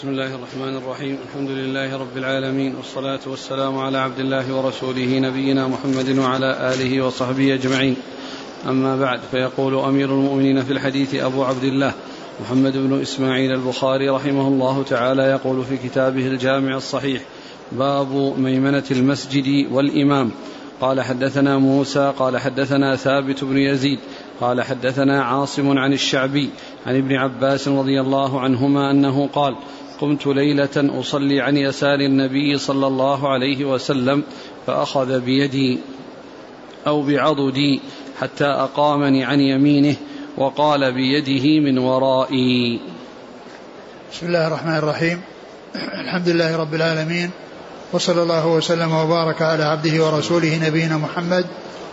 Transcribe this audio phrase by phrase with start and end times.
[0.00, 1.18] بسم الله الرحمن الرحيم.
[1.28, 7.54] الحمد لله رب العالمين والصلاة والسلام على عبد الله ورسوله نبينا محمد وعلى آله وصحبه
[7.54, 7.96] أجمعين.
[8.68, 11.92] أما بعد فيقول أمير المؤمنين في الحديث أبو عبد الله
[12.40, 17.22] محمد بن إسماعيل البخاري رحمه الله تعالى يقول في كتابه الجامع الصحيح
[17.72, 20.30] باب ميمنة المسجد والإمام
[20.80, 23.98] قال حدثنا موسى قال حدثنا ثابت بن يزيد
[24.40, 26.50] قال حدثنا عاصم عن الشعبي
[26.86, 29.56] عن ابن عباس رضي الله عنهما أنه قال
[30.00, 34.22] قمت ليلة أصلي عن يسار النبي صلى الله عليه وسلم
[34.66, 35.78] فأخذ بيدي
[36.86, 37.80] أو بعضدي
[38.20, 39.96] حتى أقامني عن يمينه
[40.36, 42.80] وقال بيده من ورائي.
[44.12, 45.20] بسم الله الرحمن الرحيم.
[45.74, 47.30] الحمد لله رب العالمين
[47.92, 51.46] وصلى الله وسلم وبارك على عبده ورسوله نبينا محمد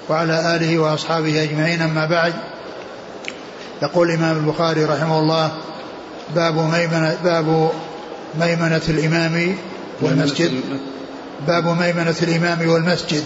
[0.10, 1.82] وعلى آله وأصحابه أجمعين.
[1.82, 2.34] أما بعد
[3.82, 5.52] يقول الإمام البخاري رحمه الله
[6.36, 7.72] باب ميمنة باب
[8.40, 9.56] ميمنة الإمام
[10.02, 10.62] والمسجد.
[11.48, 13.24] باب ميمنة الإمام والمسجد.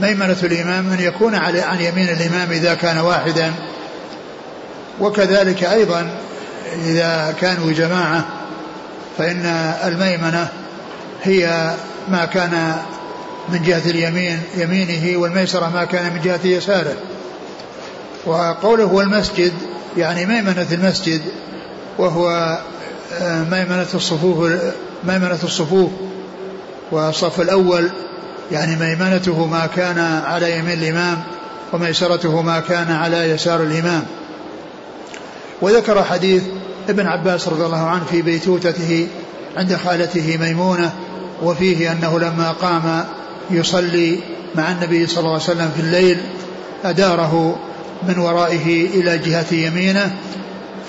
[0.00, 3.52] ميمنة الإمام أن يكون على عن يمين الإمام إذا كان واحدا
[5.00, 6.10] وكذلك أيضا
[6.86, 8.24] إذا كانوا جماعة
[9.18, 9.46] فإن
[9.84, 10.48] الميمنة
[11.22, 11.74] هي
[12.08, 12.76] ما كان
[13.48, 16.96] من جهة اليمين يمينه والميسرة ما كان من جهة يساره.
[18.26, 19.52] وقوله هو المسجد
[19.96, 21.22] يعني ميمنة المسجد
[21.98, 22.58] وهو
[23.20, 24.52] ميمنة الصفوف
[25.04, 25.90] ميمنة الصفوف.
[26.92, 27.90] والصف الأول
[28.52, 31.22] يعني ميمنته ما كان على يمين الإمام
[31.72, 34.02] وميسرته ما كان على يسار الإمام.
[35.62, 36.42] وذكر حديث
[36.88, 39.08] ابن عباس رضي الله عنه في بيتوتته
[39.56, 40.92] عند خالته ميمونة
[41.42, 43.04] وفيه أنه لما قام
[43.50, 44.18] يصلي
[44.54, 46.18] مع النبي صلى الله عليه وسلم في الليل
[46.84, 47.58] أداره
[48.08, 50.16] من ورائه إلى جهة يمينه.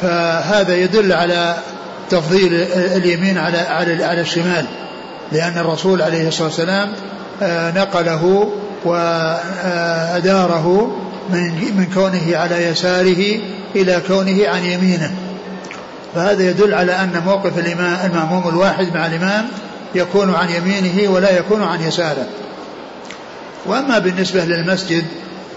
[0.01, 1.55] فهذا يدل على
[2.13, 3.57] تفضيل اليمين على
[4.03, 4.65] على الشمال
[5.31, 6.91] لأن الرسول عليه الصلاة والسلام
[7.41, 8.51] آه، نقله
[8.85, 10.97] وأداره
[11.29, 13.39] من من كونه على يساره
[13.75, 15.11] إلى كونه عن يمينه.
[16.15, 19.45] فهذا يدل على أن موقف الإمام المأموم الواحد مع الإمام
[19.95, 22.27] يكون عن يمينه ولا يكون عن يساره.
[23.65, 25.05] وأما بالنسبة للمسجد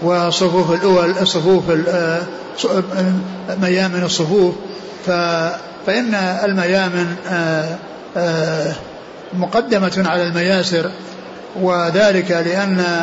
[0.01, 2.21] وصفوف الأول الصفوف آه،
[3.61, 4.53] ميامن الصفوف
[5.87, 7.77] فإن الميامن آه،
[8.17, 8.75] آه،
[9.33, 10.91] مقدمة على المياسر
[11.61, 13.01] وذلك لأن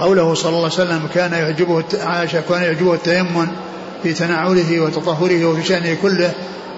[0.00, 3.48] قوله صلى الله عليه وسلم كان يعجبه عائشة كان يعجبه التيمم
[4.02, 6.32] في تنعله وتطهره وفي شأنه كله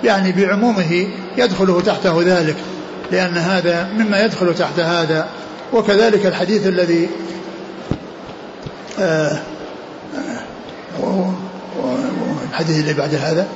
[0.04, 1.06] يعني بعمومه
[1.36, 2.56] يدخله تحته ذلك
[3.12, 5.28] لأن هذا مما يدخل تحت هذا.
[5.72, 7.08] وكذلك الحديث الذي
[9.00, 9.38] آه
[12.50, 13.46] الحديث اللي بعد هذا.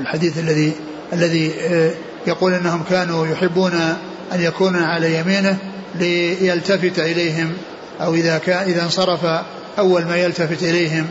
[0.00, 0.72] الحديث الذي
[1.12, 1.90] الذي آه،
[2.26, 3.72] يقول إنهم كانوا يحبون
[4.32, 5.58] أن يكون على يمينه
[5.94, 7.52] ليلتفت إليهم
[8.00, 9.26] أو إذا كان إذا انصرف
[9.78, 11.06] أول ما يلتفت إليهم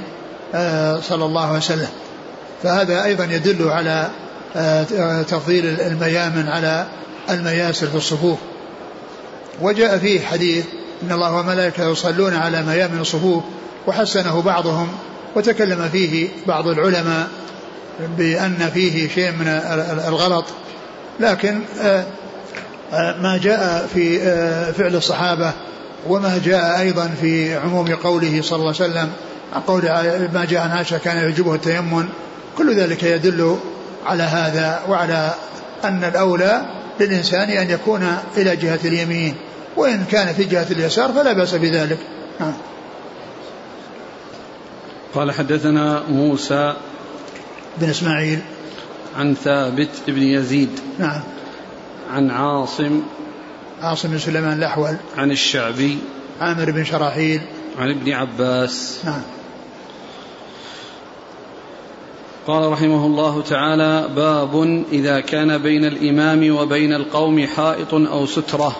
[0.55, 1.89] آه، صلى الله عليه وسلم.
[2.63, 4.09] فهذا أيضا يدل على
[4.55, 6.85] آه، تفضيل الميامن على
[7.29, 8.37] المياسر في الصفوف.
[9.61, 10.65] وجاء فيه حديث
[11.03, 13.43] إن الله وملائكته يصلون على ميامن الصفوف
[13.87, 14.87] وحسنه بعضهم
[15.35, 17.27] وتكلم فيه بعض العلماء
[17.99, 19.47] بأن فيه شيء من
[20.07, 20.45] الغلط
[21.19, 22.05] لكن آه،
[22.93, 24.19] آه، ما جاء في
[24.73, 25.51] فعل الصحابة
[26.07, 29.09] وما جاء أيضا في عموم قوله صلى الله عليه وسلم
[29.67, 29.83] قول
[30.33, 32.05] ما جاء عن عائشة كان يعجبه التيمم.
[32.57, 33.57] كل ذلك يدل
[34.05, 35.33] على هذا وعلى
[35.83, 36.65] أن الأولى
[36.99, 39.35] للإنسان أن يكون إلى جهة اليمين
[39.77, 41.97] وإن كان في جهة اليسار فلا بأس بذلك.
[45.15, 46.73] قال حدثنا موسى
[47.81, 48.39] بن إسماعيل.
[49.17, 50.79] عن ثابت بن يزيد.
[50.99, 51.21] نعم.
[52.11, 53.01] عن عاصم.
[53.81, 54.95] عاصم بن سليمان الأحول.
[55.17, 55.97] عن الشعبي.
[56.41, 57.41] عامر بن شراحيل.
[57.79, 59.01] عن ابن عباس.
[59.05, 59.21] نعم.
[62.47, 68.75] قال رحمه الله تعالى باب إذا كان بين الإمام وبين القوم حائط أو سترة.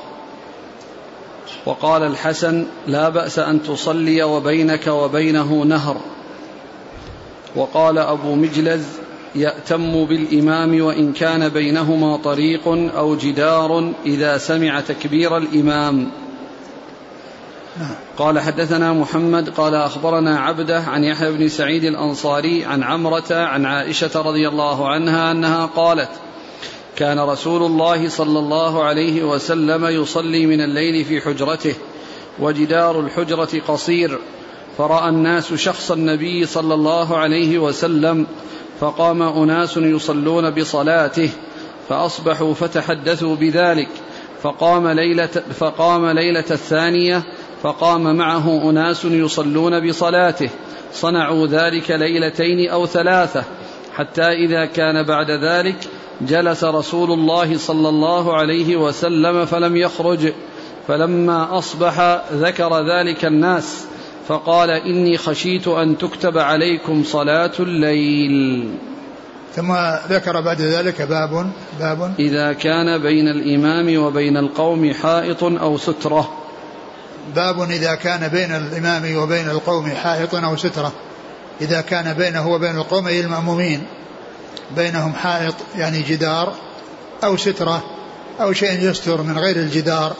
[1.66, 5.98] وقال الحسن لا بأس أن تصلي وبينك وبينه نهر.
[7.57, 8.86] وقال أبو مجلز
[9.36, 12.68] يأتم بالإمام وإن كان بينهما طريق
[12.98, 16.12] أو جدار إذا سمع تكبير الإمام.
[18.18, 24.21] قال حدثنا محمد قال أخبرنا عبده عن يحيى بن سعيد الأنصاري عن عمرة عن عائشة
[24.21, 26.09] رضي الله عنها أنها قالت
[26.95, 31.75] كان رسول الله صلى الله عليه وسلم يصلي من الليل في حجرته
[32.39, 34.19] وجدار الحجرة قصير.
[34.78, 38.28] فرأى الناس شخص النبي صلى الله عليه وسلم
[38.80, 41.30] فقام أناس يصلون بصلاته
[41.90, 43.88] فأصبحوا فتحدثوا بذلك.
[44.44, 45.30] فقام ليلة
[45.60, 47.24] فقام ليلة الثانية
[47.64, 50.50] فقام معه أناس يصلون بصلاته.
[50.94, 53.44] صنعوا ذلك ليلتين أو ثلاثة
[53.94, 55.78] حتى إذا كان بعد ذلك
[56.22, 60.34] جلس رسول الله صلى الله عليه وسلم فلم يخرج.
[60.88, 63.88] فلما أصبح ذكر ذلك الناس
[64.28, 68.70] فقال إني خشيت أن تكتب عليكم صلاة الليل.
[69.56, 69.76] ثم
[70.10, 72.14] ذكر بعد ذلك باب باب.
[72.20, 76.30] إذا كان بين الإمام وبين القوم حائط أو سترة.
[77.36, 80.92] باب إذا كان بين الإمام وبين القوم حائط أو سترة.
[81.62, 83.84] إذا كان بينه وبين القوم أي المأمومين
[84.76, 86.54] بينهم حائط يعني جدار
[87.24, 87.84] أو سترة
[88.42, 90.14] أو شيء يستر من غير الجدار.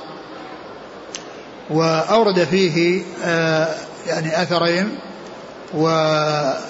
[1.70, 3.76] وأورد فيه آه،
[4.08, 4.98] يعني أثرين
[5.74, 6.64] وأولهما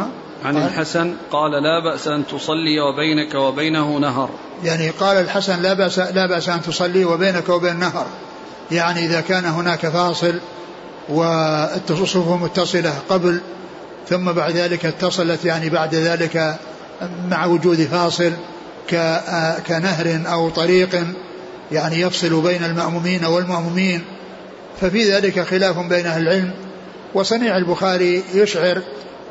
[0.00, 0.08] آه،
[0.44, 4.30] عن الحسن قال لا بأس أن تصلي وبينك وبينه نهر.
[4.64, 8.06] يعني قال الحسن لا بأس, لا بأس أن تصلي وبينك وبين نهر.
[8.70, 10.40] يعني إذا كان هناك فاصل
[11.08, 13.40] والصفوف متصلة قبل
[14.08, 16.58] ثم بعد ذلك اتصلت يعني بعد ذلك
[17.30, 18.32] مع وجود فاصل
[19.66, 21.04] كنهر أو طريق
[21.72, 24.04] يعني يفصل بين المأمومين والمأمومين.
[24.80, 26.50] ففي ذلك خلاف بين أهل العلم
[27.14, 28.82] وصنيع البخاري يشعر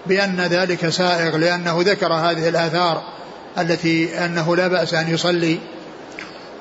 [0.05, 3.03] بأن ذلك سائغ لأنه ذكر هذه الآثار
[3.59, 5.57] التي أنه لا بأس أن يصلي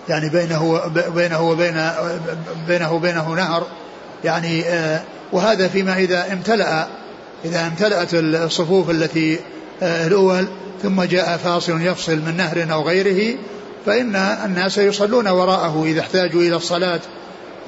[0.09, 0.83] يعني بينه
[1.15, 1.91] بينه وبين
[2.69, 3.67] بينه وبينه نهر
[4.25, 5.03] يعني آه،
[5.33, 6.87] وهذا فيما إذا امتلأ
[7.45, 9.39] إذا امتلأت الصفوف التي
[9.83, 10.49] آه، الأول
[10.83, 13.39] ثم جاء فاصل يفصل من نهر أو غيره
[13.87, 17.01] فإن الناس يصلون وراءه إذا احتاجوا إلى الصلاة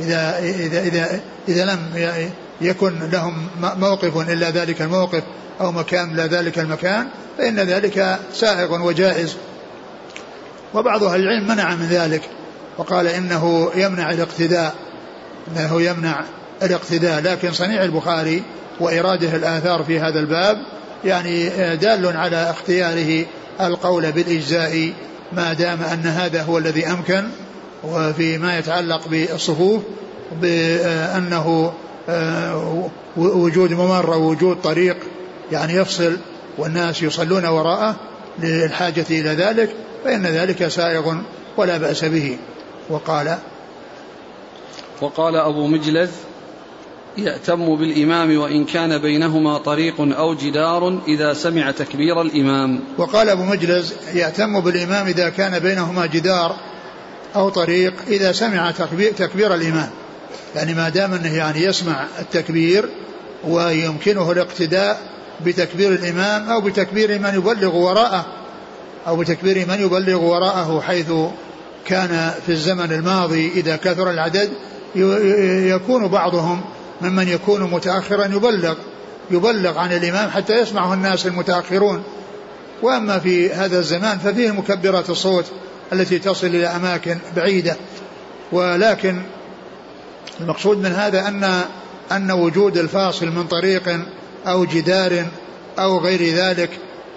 [0.00, 1.78] إذا إذا إذا إذا لم
[2.60, 5.22] يكن لهم موقف إلا ذلك الموقف
[5.60, 7.06] أو مكان إلا ذلك المكان
[7.38, 9.36] فإن ذلك سائغ وجائز.
[10.74, 12.22] وبعض أهل العلم منع من ذلك
[12.78, 14.74] وقال إنه يمنع الاقتداء
[15.48, 16.24] إنه يمنع
[16.62, 17.20] الاقتداء.
[17.20, 18.42] لكن صنيع البخاري
[18.80, 20.56] وإراده الآثار في هذا الباب
[21.04, 23.26] يعني دال على اختياره
[23.60, 24.92] القول بالإجزاء
[25.32, 27.24] ما دام أن هذا هو الذي أمكن.
[27.88, 29.82] وفي ما يتعلق بالصفوف
[30.40, 31.72] بأنه
[32.08, 34.96] آه، وجود ممر ووجود طريق
[35.52, 36.16] يعني يفصل
[36.58, 37.96] والناس يصلون وراءه
[38.38, 41.14] للحاجة إلى ذلك فإن ذلك سائغ
[41.56, 42.38] ولا بأس به.
[42.90, 43.38] وقال
[45.00, 46.10] وقال أبو مجلز
[47.18, 52.80] يأتم بالإمام وإن كان بينهما طريق أو جدار إذا سمع تكبير الإمام.
[52.98, 56.56] وقال أبو مجلز يأتم بالإمام إذا كان بينهما جدار
[57.36, 59.90] أو طريق إذا سمع تكبير, تكبير الإمام.
[60.56, 62.88] يعني ما دام أنه يعني يسمع التكبير
[63.44, 65.00] ويمكنه الاقتداء
[65.44, 68.26] بتكبير الإمام أو بتكبير من يبلغ وراءه
[69.06, 71.12] أو بتكبير من يبلغ وراءه حيث
[71.86, 74.50] كان في الزمن الماضي إذا كثر العدد
[75.74, 76.60] يكون بعضهم
[77.00, 78.74] ممن يكون متأخرا يبلغ
[79.30, 82.02] يبلغ عن الإمام حتى يسمعه الناس المتأخرون.
[82.82, 85.44] وأما في هذا الزمان ففيه مكبرات الصوت.
[85.94, 87.76] التي تصل إلى أماكن بعيدة.
[88.52, 89.22] ولكن
[90.40, 91.64] المقصود من هذا أن
[92.12, 94.00] أن وجود الفاصل من طريق
[94.46, 95.26] أو جدار
[95.78, 96.70] أو غير ذلك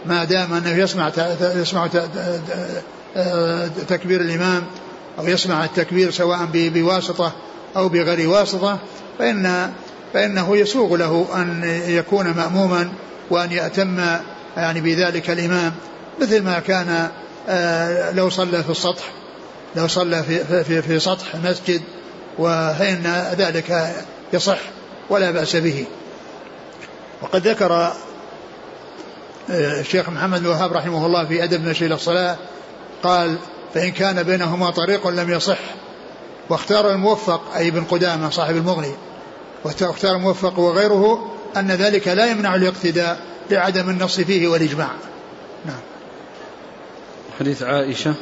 [0.05, 1.11] ما دام أنه يسمع
[1.41, 1.87] يسمع
[3.87, 4.63] تكبير الإمام
[5.19, 7.33] أو يسمع التكبير سواء بواسطة
[7.75, 8.79] أو بغير واسطة
[9.19, 9.71] فإن
[10.13, 12.89] فإنه يسوغ له أن يكون مأموما
[13.29, 13.99] وأن يأتم
[14.57, 15.73] يعني بذلك الإمام
[16.21, 17.09] مثل ما كان
[18.11, 19.03] لو صلى في السطح
[19.75, 21.81] لو صلى في, في, في سطح مسجد
[22.37, 23.95] فإن ذلك
[24.33, 24.59] يصح
[25.09, 25.85] ولا بأس به.
[27.21, 27.93] وقد ذكر
[29.49, 32.37] آه، الشيخ محمد الوهاب رحمه الله في أدب مشي إلى الصلاة
[33.03, 33.37] قال
[33.73, 35.59] فإن كان بينهما طريق لم يصح
[36.49, 38.91] واختار الموفق أي ابن قدامة صاحب المغني
[39.63, 43.19] واختار الموفق وغيره أن ذلك لا يمنع الاقتداء
[43.51, 44.89] لعدم النص فيه والإجماع.
[45.65, 45.79] نعم.
[47.39, 48.13] حديث عائشة.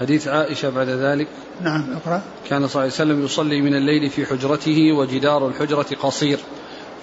[0.00, 1.28] حديث عائشة بعد ذلك.
[1.62, 2.22] نعم اقرأ.
[2.48, 6.38] كان صلى الله عليه وسلم يصلي من الليل في حجرته وجدار الحجرة قصير.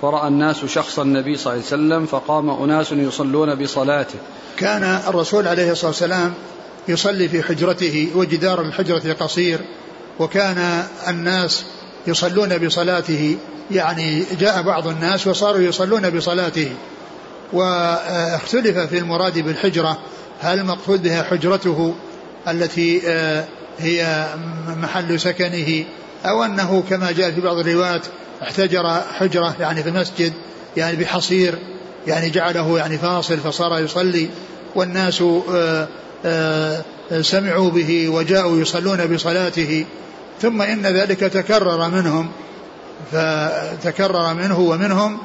[0.01, 4.19] فرأى الناس شخص النبي صلى الله عليه وسلم فقام أناس يصلون بصلاته.
[4.57, 6.33] كان الرسول عليه الصلاة والسلام
[6.87, 9.59] يصلي في حجرته وجدار الحجرة قصير
[10.19, 11.65] وكان الناس
[12.07, 13.37] يصلون بصلاته.
[13.71, 16.71] يعني جاء بعض الناس وصاروا يصلون بصلاته.
[17.53, 19.97] واختلف في المراد بالحجرة.
[20.41, 21.95] هل المقصود بها حجرته
[22.47, 23.45] التي آه،
[23.79, 24.27] هي
[24.67, 25.83] محل سكنه
[26.25, 28.01] أو أنه كما جاء في بعض الروايات
[28.43, 30.33] احتجر حجرة يعني في المسجد
[30.77, 31.55] يعني بحصير
[32.07, 34.29] يعني جعله يعني فاصل فصار يصلي
[34.75, 35.87] والناس آآ
[36.25, 36.81] آآ
[37.21, 39.85] سمعوا به وجاءوا يصلون بصلاته
[40.41, 42.29] ثم إن ذلك تكرر منهم
[43.11, 45.17] فتكرر منه ومنهم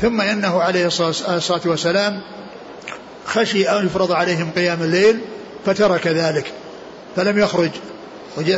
[0.00, 2.20] ثم إنه عليه الصلاة والسلام
[3.26, 5.20] خشي أن يفرض عليهم قيام الليل
[5.66, 6.52] فترك ذلك
[7.16, 7.70] فلم يخرج.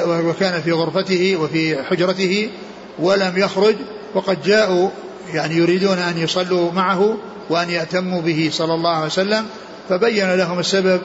[0.06, 2.50] وكان في غرفته وفي حجرته
[2.98, 3.74] ولم يخرج
[4.14, 4.90] وقد جاءوا
[5.34, 7.16] يعني يريدون أن يصلوا معه
[7.50, 9.46] وأن يأتموا به صلى الله عليه وسلم
[9.88, 11.00] فبين لهم السبب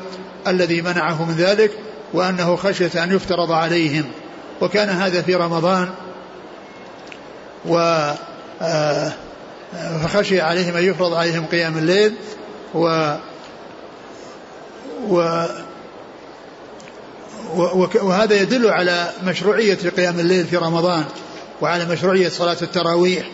[0.48, 1.72] الذي منعه من ذلك
[2.13, 4.03] وأنه خشية أن يفترض عليهم.
[4.62, 5.89] وكان هذا في رمضان
[7.65, 7.77] و
[8.62, 9.12] آه،
[10.03, 12.13] فخشي عليهم أن يفرض عليهم قيام الليل
[12.74, 13.13] و
[15.10, 15.46] و
[18.01, 21.03] وهذا يدل على مشروعية قيام الليل في رمضان
[21.62, 23.29] وعلى مشروعية صلاة التراويح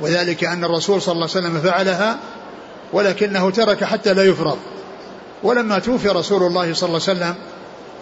[0.00, 2.18] وذلك أن الرسول صلى الله عليه وسلم فعلها
[2.92, 4.58] ولكنه ترك حتى لا يفرض.
[5.42, 7.34] ولما توفي رسول الله صلى الله عليه وسلم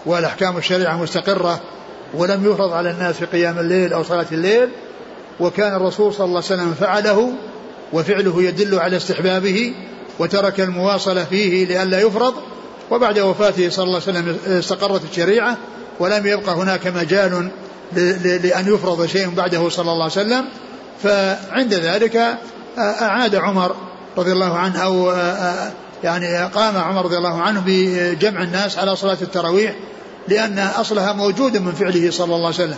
[0.06, 1.60] والأحكام الشريعة مستقرة
[2.14, 4.68] ولم يفرض على الناس قيام الليل أو صلاة الليل
[5.40, 7.32] وكان الرسول صلى الله عليه وسلم فعله
[7.92, 9.74] وفعله يدل على استحبابه
[10.18, 12.34] وترك المواصلة فيه لئلا يفرض
[12.90, 15.56] وبعد وفاته صلى الله عليه وسلم استقرت الشريعة
[16.00, 17.48] ولم يبقى هناك مجال
[18.42, 20.44] لأن يفرض شيء بعده صلى الله عليه وسلم.
[21.02, 22.38] فعند ذلك
[22.78, 23.74] أعاد عمر
[24.16, 25.12] رضي الله عنه أو
[26.04, 29.74] يعني قام عمر رضي الله عنه بجمع الناس على صلاة التراويح
[30.28, 32.76] لأن أصلها موجود من فعله صلى الله عليه وسلم.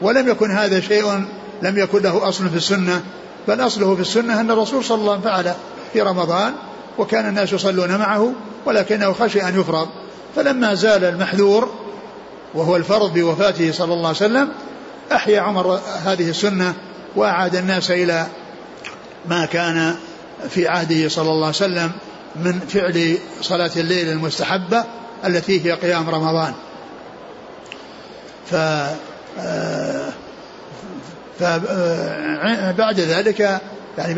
[0.00, 1.24] ولم يكن هذا شيء
[1.62, 3.02] لم يكن له أصل في السنة
[3.48, 5.54] بل أصله في السنة أن الرسول صلى الله عليه وسلم فعل
[5.92, 6.52] في رمضان
[6.98, 8.32] وكان الناس يصلون معه
[8.66, 9.88] ولكنه خشي أن يفرض.
[10.36, 11.72] فلما زال المحذور
[12.54, 14.48] وهو الفرض بوفاته صلى الله عليه وسلم
[15.12, 16.74] أحيا عمر هذه السنة
[17.16, 18.26] وأعاد الناس إلى
[19.28, 19.94] ما كان
[20.48, 21.92] في عهده صلى الله عليه وسلم
[22.36, 24.84] من فعل صلاة الليل المستحبة
[25.24, 26.54] التي هي قيام رمضان.
[28.50, 28.54] ف
[31.40, 33.60] فبعد ذلك
[33.98, 34.14] يعني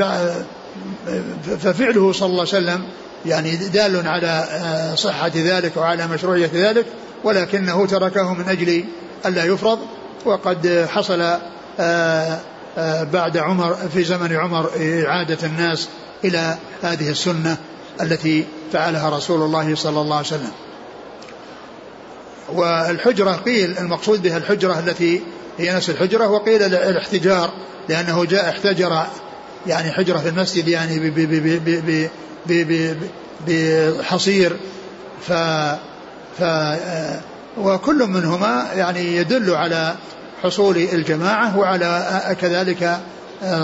[1.60, 2.84] ففعله صلى الله عليه وسلم
[3.26, 4.48] يعني دال على
[4.96, 6.86] صحة ذلك وعلى مشروعية ذلك
[7.24, 8.84] ولكنه تركه من أجل
[9.26, 9.78] ألا يفرض
[10.24, 11.38] وقد حصل
[13.12, 14.70] بعد عمر في زمن عمر
[15.06, 15.88] إعادة الناس
[16.24, 17.56] إلى هذه السنة
[18.00, 20.52] التي فعلها رسول الله صلى الله عليه وسلم.
[22.48, 25.22] والحجرة قيل المقصود بها الحجرة التي
[25.58, 27.50] هي نفس الحجرة وقيل الاحتجار
[27.88, 29.06] لأنه جاء احتجر
[29.66, 30.98] يعني حجرة في المسجد يعني
[33.46, 34.56] بحصير
[35.28, 35.32] ف
[36.38, 36.44] ف
[37.58, 39.94] وكل منهما يعني يدل على
[40.42, 43.00] حصول الجماعة وعلى كذلك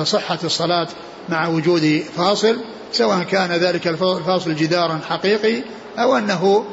[0.03, 0.89] صحة الصلاة
[1.29, 2.57] مع وجود فاصل
[2.93, 5.63] سواء كان ذلك الفاصل جدارا حقيقي
[5.99, 6.65] أو أنه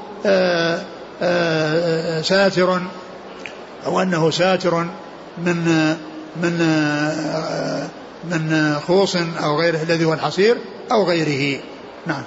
[2.22, 2.82] ساتر
[3.86, 4.88] أو أنه ساتر
[5.38, 5.96] من
[6.42, 6.58] من
[8.30, 10.58] من خوص أو غيره الذي هو الحصير
[10.92, 11.60] أو غيره.
[12.08, 12.24] نعم.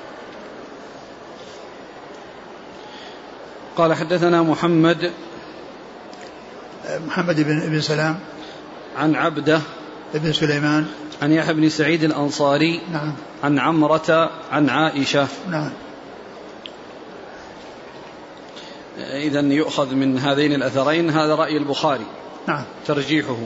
[3.77, 5.13] قال حدثنا محمد.
[7.07, 8.19] محمد بن بن سلام.
[8.97, 9.61] عن عبده.
[10.15, 10.87] بن سليمان.
[11.23, 12.81] عن يحيى بن سعيد الأنصاري.
[12.93, 13.15] نعم.
[13.45, 15.29] عن عمرة عن عائشة.
[15.51, 15.71] نعم.
[18.99, 22.07] إذا يؤخذ من هذين الأثرين هذا رأي البخاري.
[22.49, 22.65] نعم.
[22.87, 23.39] ترجيحه.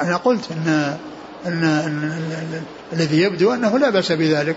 [0.00, 0.98] أنا قلت أن,
[1.46, 2.62] أن, أن
[2.92, 4.56] الذي يبدو أنه لا بأس بذلك.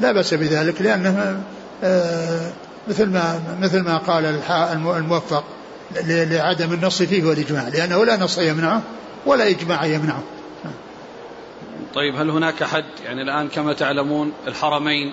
[0.00, 1.42] لا بأس بذلك لأنه
[1.84, 2.50] آه
[2.88, 4.40] مثل ما مثل ما قال
[4.96, 5.44] الموفق
[6.06, 8.82] لعدم النص فيه والإجماع لأنه لا نص يمنعه
[9.26, 10.22] ولا إجماع يمنعه.
[11.94, 15.12] طيب هل هناك حد؟ يعني الآن كما تعلمون الحرمين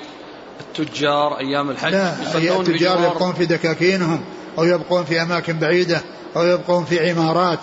[0.60, 2.14] التجار أيام الحج لا
[2.60, 4.22] التجار يبقون في دكاكينهم
[4.58, 6.02] أو يبقون في أماكن بعيدة
[6.36, 7.60] أو يبقون في عمارات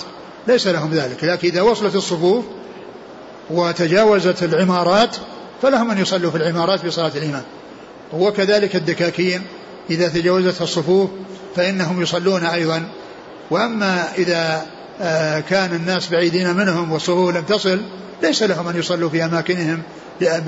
[0.46, 1.24] ليس لهم ذلك.
[1.24, 2.44] لكن إذا وصلت الصفوف
[3.50, 5.16] وتجاوزت العمارات
[5.62, 7.42] فلهم أن يصلوا في العمارات بصلاة الإمام
[8.12, 9.42] وكذلك الدكاكين
[9.90, 11.10] إذا تجاوزت الصفوف
[11.56, 12.82] فإنهم يصلون أيضا.
[13.50, 14.66] وأما إذا
[15.00, 17.80] آه، كان الناس بعيدين منهم والصفوف لم تصل
[18.22, 19.82] ليس لهم أن يصلوا في أماكنهم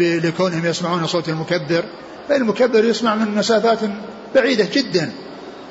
[0.01, 1.85] لكونهم يسمعون صوت المكبر.
[2.29, 3.79] فالمكبر يسمع من مسافات
[4.35, 5.13] بعيدة جدا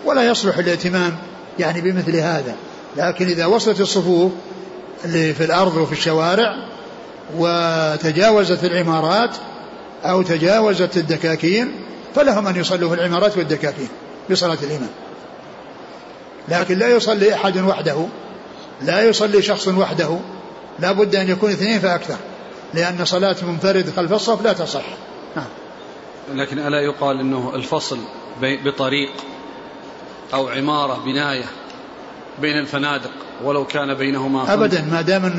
[0.06, 1.18] ولا يصلح الائتمام
[1.60, 2.56] يعني بمثل هذا.
[2.98, 4.32] لكن إذا وصلت الصفوف
[5.04, 6.73] في الأرض وفي الشوارع
[7.38, 9.36] وتجاوزت العمارات
[10.04, 11.72] أو تجاوزت الدكاكين
[12.16, 13.90] فلهم أن يصلوا في العمارات والدكاكين
[14.32, 14.90] بصلاة الإمام
[16.50, 18.06] لكن لا يصلي أحد وحده
[18.82, 20.20] لا يصلي شخص وحده
[20.80, 22.18] لا بد أن يكون اثنين فأكثر
[22.74, 24.84] لأن صلاة منفرد خلف الصف لا تصح
[25.36, 25.46] نعم.
[26.34, 27.98] لكن ألا يقال أنه الفصل
[28.42, 29.12] بطريق
[30.34, 31.46] أو عمارة بناية
[32.42, 33.12] بين الفنادق
[33.44, 35.34] ولو كان بينهما أبدا ما دام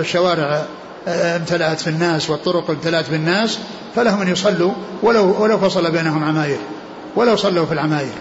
[0.00, 0.66] الشوارع
[1.08, 3.58] امتلأت في الناس والطرق امتلأت بالناس
[3.96, 6.58] فلهم أن يصلوا ولو ولو فصل بينهم عماير
[7.16, 8.12] ولو صلوا في العماير.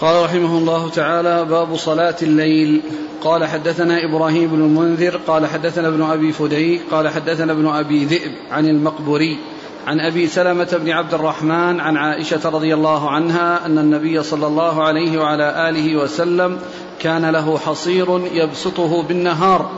[0.00, 2.82] قال رحمه الله تعالى باب صلاة الليل.
[3.24, 8.32] قال حدثنا إبراهيم بن المنذر قال حدثنا ابن أبي فديك قال حدثنا ابن أبي ذئب
[8.50, 9.38] عن المقبوري.
[9.86, 14.82] عن أبي سلمة بن عبد الرحمن عن عائشة رضي الله عنها أن النبي صلى الله
[14.82, 16.58] عليه وعلى آله وسلم
[17.00, 19.70] كان له حصير يبسطه بالنهار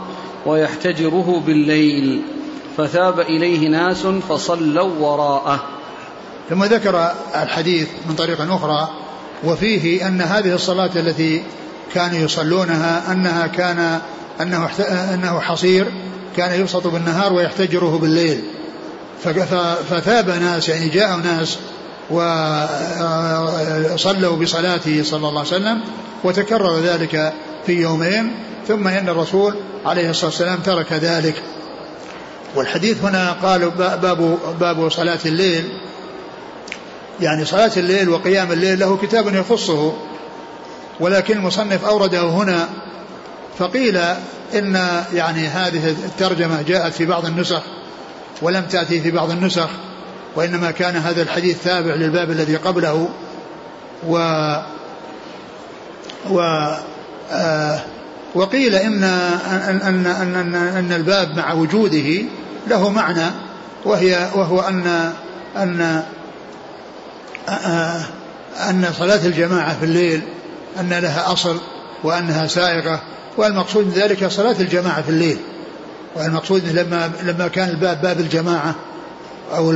[0.47, 2.23] ويحتجره بالليل
[2.77, 5.65] فثاب إليه ناس فصلوا وراءه.
[6.51, 7.11] ثم ذكر
[7.43, 8.89] الحديث من طريق أخرى
[9.45, 11.43] وفيه أن هذه الصلاة التي
[11.95, 14.01] كانوا يصلونها أنها كان
[14.41, 14.69] أنه
[15.15, 15.87] أنه حصير
[16.37, 18.58] كان يبسط بالنهار ويحتجره بالليل.
[19.91, 21.59] فثاب ناس يعني جاء ناس
[23.95, 25.81] وصلوا بصلاته صلى الله عليه وسلم
[26.25, 27.33] وتكرر ذلك
[27.67, 28.37] في يومين
[28.69, 31.43] ثم إن الرسول عليه الصلاة والسلام ترك ذلك.
[32.55, 35.69] والحديث هنا قالوا باب باب صلاة الليل.
[37.21, 39.93] يعني صلاة الليل وقيام الليل له كتاب يخصه
[41.01, 42.69] ولكن المصنف أورده هنا
[43.59, 43.97] فقيل
[44.55, 47.63] إن يعني هذه الترجمة جاءت في بعض النسخ
[48.43, 49.69] ولم تأتي في بعض النسخ
[50.37, 53.09] وإنما كان هذا الحديث تابع للباب الذي قبله
[54.09, 54.17] و
[56.31, 56.41] و
[57.33, 57.81] آه
[58.35, 62.25] وقيل إن أن أن أن, أن, الباب مع وجوده
[62.69, 63.31] له معنى
[63.85, 65.13] وهي وهو أن
[65.57, 66.03] أن
[67.49, 68.01] آه
[68.71, 70.23] أن صلاة الجماعة في الليل
[70.81, 71.61] أن لها أصل
[72.05, 73.03] وأنها سائغة
[73.37, 75.39] والمقصود من ذلك صلاة الجماعة في الليل.
[76.17, 78.75] والمقصود لما لما كان الباب باب الجماعة
[79.57, 79.71] أو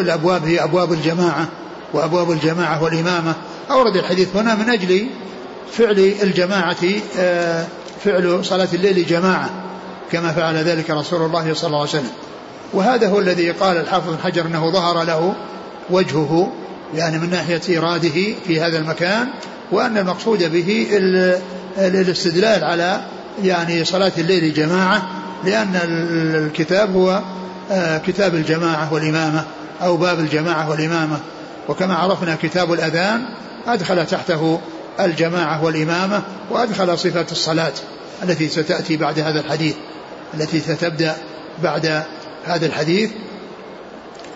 [0.00, 1.48] الأبواب هي أبواب الجماعة
[1.92, 3.34] وأبواب الجماعة والإمامة.
[3.70, 5.06] أورد الحديث هنا من أجل
[5.72, 6.76] فعل الجماعة
[7.18, 7.66] آه،
[8.04, 9.50] فعل صلاة الليل جماعة
[10.12, 12.10] كما فعل ذلك رسول الله صلى الله عليه وسلم.
[12.72, 15.34] وهذا هو الذي قال الحافظ بن حجر أنه ظهر له
[15.90, 16.52] وجهه
[16.94, 19.28] يعني من ناحية إراده في هذا المكان
[19.72, 20.86] وأن المقصود به
[21.78, 23.00] الاستدلال على
[23.42, 25.08] يعني صلاة الليل جماعة
[25.44, 25.80] لأن
[26.34, 27.22] الكتاب هو
[27.70, 29.44] آه، كتاب الجماعة والإمامة
[29.82, 31.20] أو باب الجماعة والإمامة.
[31.68, 33.24] وكما عرفنا كتاب الأذان
[33.66, 34.60] أدخل تحته
[35.00, 37.72] الجماعة والإمامة وأدخل صفة الصلاة
[38.22, 39.74] التي ستأتي بعد هذا الحديث
[40.34, 41.16] التي ستبدأ
[41.62, 42.02] بعد
[42.44, 43.10] هذا الحديث.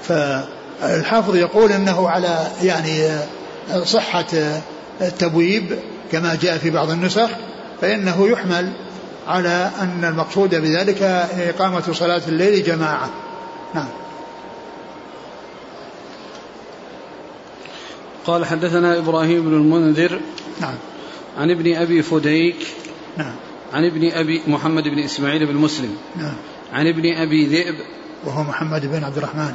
[0.02, 3.08] فالحافظ يقول إنه على يعني
[3.84, 4.26] صحة
[5.00, 5.78] التبويب
[6.12, 7.28] كما جاء في بعض النسخ
[7.80, 8.72] فإنه يحمل
[9.26, 11.02] على أن المقصود بذلك
[11.32, 13.10] إقامة صلاة الليل جماعة.
[13.74, 13.88] نعم.
[18.26, 20.20] قال حدثنا إبراهيم بن المنذر
[20.60, 20.74] نعم.
[21.38, 22.56] عن ابن أبي فديك
[23.16, 23.32] نعم.
[23.72, 26.34] عن ابن أبي محمد بن إسماعيل بن مسلم نعم.
[26.72, 27.74] عن ابن أبي ذئب
[28.24, 29.54] وهو محمد بن عبد الرحمن.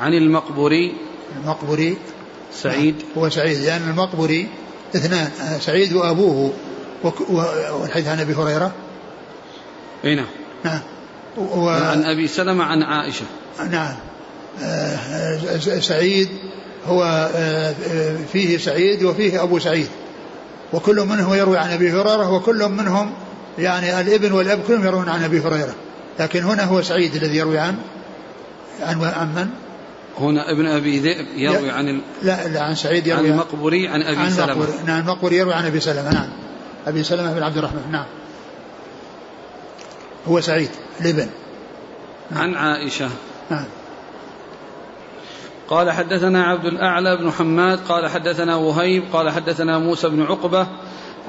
[0.00, 0.94] عن المقبري
[1.36, 1.96] المقبري
[2.54, 2.94] سعيد.
[2.94, 3.06] نعم.
[3.18, 4.48] هو سعيد لأن يعني المقبري
[4.96, 6.52] اثنان سعيد وأبوه
[7.30, 8.72] والحديث عن أبي هريرة.
[10.04, 10.26] إي نعم.
[10.64, 10.80] نعم.
[11.36, 11.68] و...
[11.68, 13.24] عن أبي سلمة عن عائشة.
[13.70, 13.94] نعم.
[14.62, 16.28] آه، سعيد
[16.86, 17.74] هو آه،
[18.32, 19.88] فيه سعيد وفيه أبو سعيد.
[20.72, 23.12] وكل منهم يروي عن أبي هريرة وكل منهم
[23.58, 25.74] يعني الإبن والأب كلهم يروون عن أبي هريرة.
[26.20, 27.76] لكن هنا هو سعيد الذي يروي عن
[28.80, 29.48] عن عن من؟
[30.18, 32.00] هنا ابن أبي ذئب يروي عن ال...
[32.22, 34.66] لا لا عن سعيد يروي عن المقبوري عن أبي عن سلمة.
[34.86, 36.12] نعم المقبوري يروي عن أبي سلمة.
[36.12, 36.28] نعم.
[36.86, 37.82] أبي سلمة بن عبد الرحمن.
[37.92, 38.04] نعم.
[40.28, 41.28] هو سعيد الابن
[42.32, 43.10] عن عائشة.
[43.50, 43.64] نعم.
[45.68, 50.66] قال حدثنا عبد الأعلى بن حماد قال حدثنا وهيب قال حدثنا موسى بن عقبة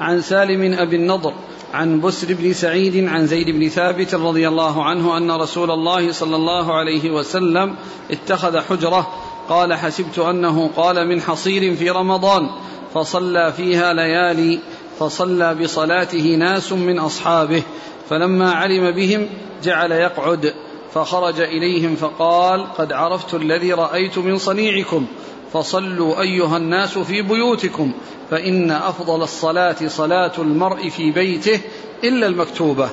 [0.00, 1.32] عن سالم أبي النضر
[1.74, 6.36] عن بسر بن سعيد عن زيد بن ثابت رضي الله عنه أن رسول الله صلى
[6.36, 7.76] الله عليه وسلم
[8.10, 9.06] اتخذ حجرة.
[9.48, 12.50] قال حسبت أنه قال من حصير في رمضان
[12.94, 14.58] فصلى فيها ليالي
[14.98, 17.62] فصلى بصلاته ناس من أصحابه.
[18.10, 19.28] فلما علم بهم
[19.62, 20.54] جعل يقعد
[20.94, 25.06] فخرج إليهم فقال قد عرفت الذي رأيت من صنيعكم
[25.52, 27.92] فصلوا أيها الناس في بيوتكم
[28.30, 31.60] فإن أفضل الصلاة صلاة المرء في بيته
[32.04, 32.90] إلا المكتوبة.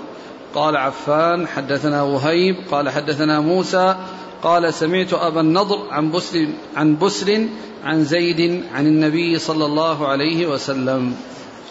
[0.56, 3.96] قال عفان حدثنا وهيب قال حدثنا موسى
[4.44, 7.48] قال سمعت أبا النضر عن بسر عن بسر
[7.84, 11.16] عن زيد عن النبي صلى الله عليه وسلم.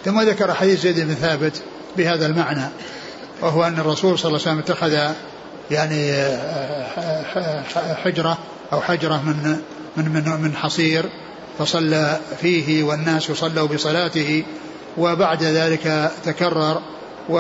[0.05, 1.63] ثم ذكر حديث زيد بن ثابت
[1.97, 2.69] بهذا المعنى.
[3.43, 5.15] وهو أن الرسول صلى الله عليه وسلم اتخذ
[5.71, 6.13] يعني
[8.05, 8.39] حجرة
[8.73, 9.57] أو حجرة من
[9.97, 11.05] من من, من حصير
[11.59, 14.45] فصلى فيه والناس صلوا بصلاته
[14.99, 16.83] وبعد ذلك تكرر
[17.29, 17.39] و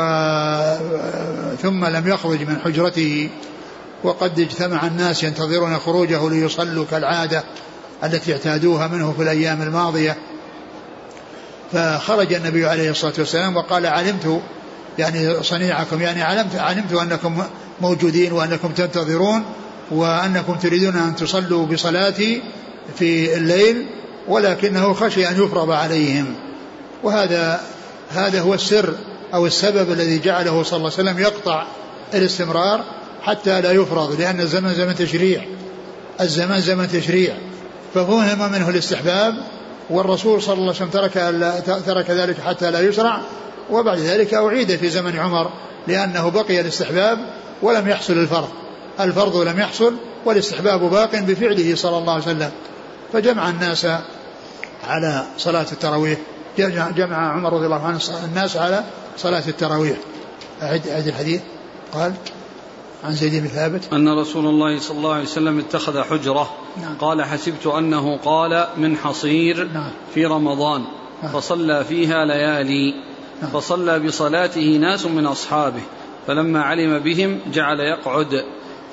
[1.63, 3.31] ثم لم يخرج من حجرته.
[4.05, 7.45] وقد اجتمع الناس ينتظرون خروجه ليصلوا كالعادة
[8.05, 10.17] التي اعتادوها منه في الأيام الماضية.
[11.73, 14.43] فخرج النبي عليه الصلاة والسلام وقال علمت
[14.99, 16.01] يعني صنيعكم.
[16.01, 17.43] يعني علمت علمت أنكم
[17.81, 19.45] موجودين وأنكم تنتظرون
[19.91, 22.43] وأنكم تريدون أن تصلوا بصلاتي
[22.99, 23.87] في الليل
[24.29, 26.35] ولكنه خشي أن يفرض عليهم.
[27.03, 27.61] وهذا
[28.11, 28.95] هذا هو السر
[29.35, 31.67] أو السبب الذي جعله صلى الله عليه وسلم يقطع
[32.15, 32.85] الاستمرار
[33.23, 35.45] حتى لا يفرض لأن الزمن زمن تشريع.
[36.21, 37.35] الزمان زمن تشريع.
[37.95, 39.35] ففهم منه الاستحباب
[39.91, 41.13] والرسول صلى الله عليه وسلم ترك
[41.87, 43.21] ترك ذلك حتى لا يشرع
[43.73, 45.51] وبعد ذلك أعيد في زمن عمر
[45.87, 47.19] لأنه بقي الاستحباب
[47.63, 48.49] ولم يحصل الفرض
[49.01, 52.51] الفرض لم يحصل والاستحباب باق بفعله صلى الله عليه وسلم
[53.13, 53.87] فجمع الناس
[54.89, 56.19] على صلاة التراويح
[56.97, 58.85] جمع عمر رضي الله عنه الناس على
[59.19, 59.97] صلاة التراويح
[60.63, 61.41] أعد أعد الحديث
[61.93, 62.15] قال
[63.05, 66.51] عن زيد بن ثابت أن رسول الله صلى الله عليه وسلم اتخذ حجرة
[66.83, 66.97] نعم.
[66.99, 69.91] قال حسبت أنه قال من حصير نعم.
[70.15, 70.85] في رمضان
[71.23, 71.33] نعم.
[71.33, 72.95] فصلى فيها ليالي.
[73.47, 75.81] فصلى بصلاته ناس من أصحابه
[76.27, 78.45] فلما علم بهم جعل يقعد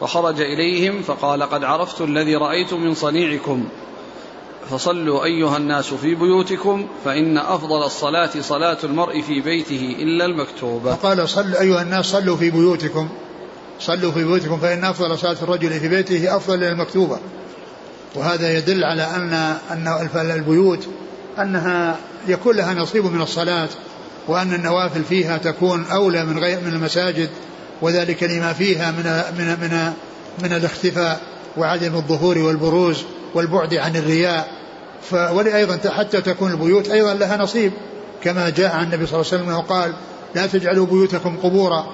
[0.02, 3.66] فخرج إليهم فقال قد عرفت الذي رأيت من صنيعكم.
[4.70, 10.96] فصلوا أيها الناس في بيوتكم فإن أفضل الصلاة صلاة المرء في بيته إلا المكتوبة.
[10.96, 13.10] فقال صلوا أيها الناس صلوا في بيوتكم.
[13.80, 17.20] صلوا في بيوتكم فإن أفضل صلاة الرجل في بيته أفضل من المكتوبة.
[18.16, 19.34] وهذا يدل على أن
[19.72, 20.88] أن البيوت
[21.40, 23.70] أنها يكون لها نصيب من الصلاة.
[24.28, 27.30] وأن النوافل فيها تكون أولى من غير من المساجد
[27.82, 29.04] وذلك لما فيها من
[29.38, 29.94] من من
[30.44, 31.20] من الاختفاء
[31.58, 33.04] وعدم الظهور والبروز
[33.36, 34.60] والبعد عن الرياء.
[35.12, 37.72] ولأيضا حتى تكون البيوت أيضا لها نصيب
[38.24, 39.94] كما جاء عن النبي صلى الله عليه وسلم وقال
[40.36, 41.88] لا تجعلوا بيوتكم قبورا.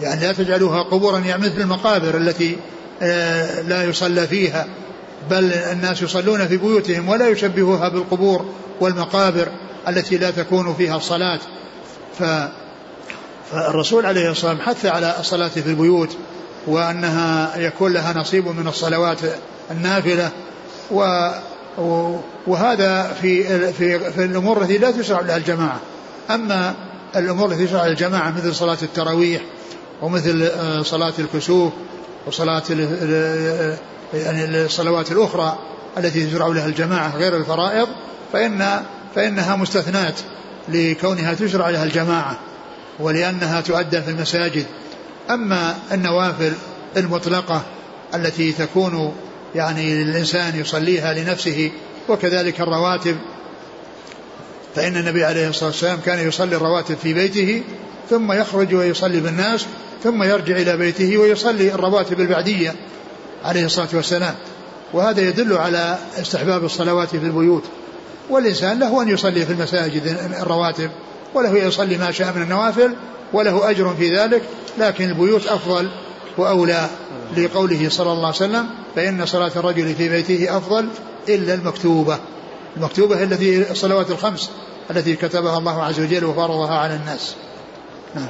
[0.00, 2.56] يعني لا تجعلوها قبورا يعني مثل المقابر التي
[3.02, 4.66] آه، لا يصلى فيها
[5.30, 8.44] بل الناس يصلون في بيوتهم ولا يشبهوها بالقبور
[8.80, 9.48] والمقابر.
[9.88, 11.40] التي لا تكون فيها الصلاة.
[12.18, 12.22] ف
[13.52, 16.16] فالرسول عليه الصلاة والسلام حث على الصلاة في البيوت
[16.66, 19.18] وأنها يكون لها نصيب من الصلوات
[19.70, 20.30] النافلة.
[20.90, 21.30] و
[22.46, 25.80] وهذا في في في الأمور التي لا تشرع لها الجماعة.
[26.30, 26.74] أما
[27.16, 29.42] الأمور التي تشرع الجماعة مثل صلاة التراويح
[30.02, 31.72] ومثل آه، صلاة الكسوف
[32.26, 32.62] وصلاة
[34.14, 35.58] يعني الصلوات الأخرى
[35.98, 37.88] التي تشرع لها الجماعة غير الفرائض
[38.32, 38.82] فإن
[39.14, 40.14] فإنها مستثنات
[40.68, 42.38] لكونها تشرع لها الجماعة
[42.98, 44.66] ولأنها تؤدى في المساجد.
[45.30, 46.52] أما النوافل
[46.96, 47.62] المطلقة
[48.14, 49.14] التي تكون
[49.54, 51.70] يعني الإنسان يصليها لنفسه
[52.08, 53.16] وكذلك الرواتب
[54.74, 57.62] فإن النبي عليه الصلاة والسلام كان يصلي الرواتب في بيته
[58.10, 59.66] ثم يخرج ويصلي بالناس
[60.04, 62.74] ثم يرجع إلى بيته ويصلي الرواتب البعدية
[63.44, 64.34] عليه الصلاة والسلام.
[64.92, 67.64] وهذا يدل على استحباب الصلوات في البيوت.
[68.30, 70.06] والإنسان له أن يصلي في المساجد
[70.42, 70.90] الرواتب
[71.34, 72.94] وله يصلي ما شاء من النوافل
[73.32, 74.42] وله أجر في ذلك
[74.78, 75.90] لكن البيوت أفضل
[76.38, 76.88] وأولى
[77.36, 78.66] لقوله صلى الله عليه وسلم
[78.96, 80.88] فإن صلاة الرجل في بيته أفضل
[81.28, 82.18] إلا المكتوبة.
[82.76, 84.50] المكتوبة التي الصلوات الخمس
[84.90, 87.34] التي كتبها الله عز وجل وفرضها على الناس.
[88.14, 88.28] نعم.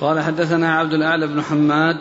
[0.00, 1.98] قال حدثنا عبد الأعلى بن حماد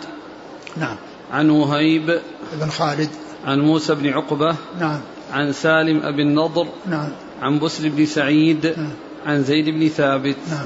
[0.77, 0.95] نعم.
[1.31, 2.19] عن وهيب
[2.53, 3.09] بن خالد.
[3.45, 4.99] عن موسى بن عقبة نعم.
[5.31, 7.09] عن سالم أبي النضر نعم.
[7.41, 8.91] عن بسر بن سعيد نعم.
[9.25, 10.35] عن زيد بن ثابت.
[10.49, 10.65] نعم.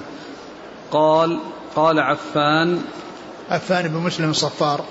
[0.91, 1.39] قال
[1.75, 2.81] قال عفان
[3.49, 4.85] عفان بن مسلم الصفار.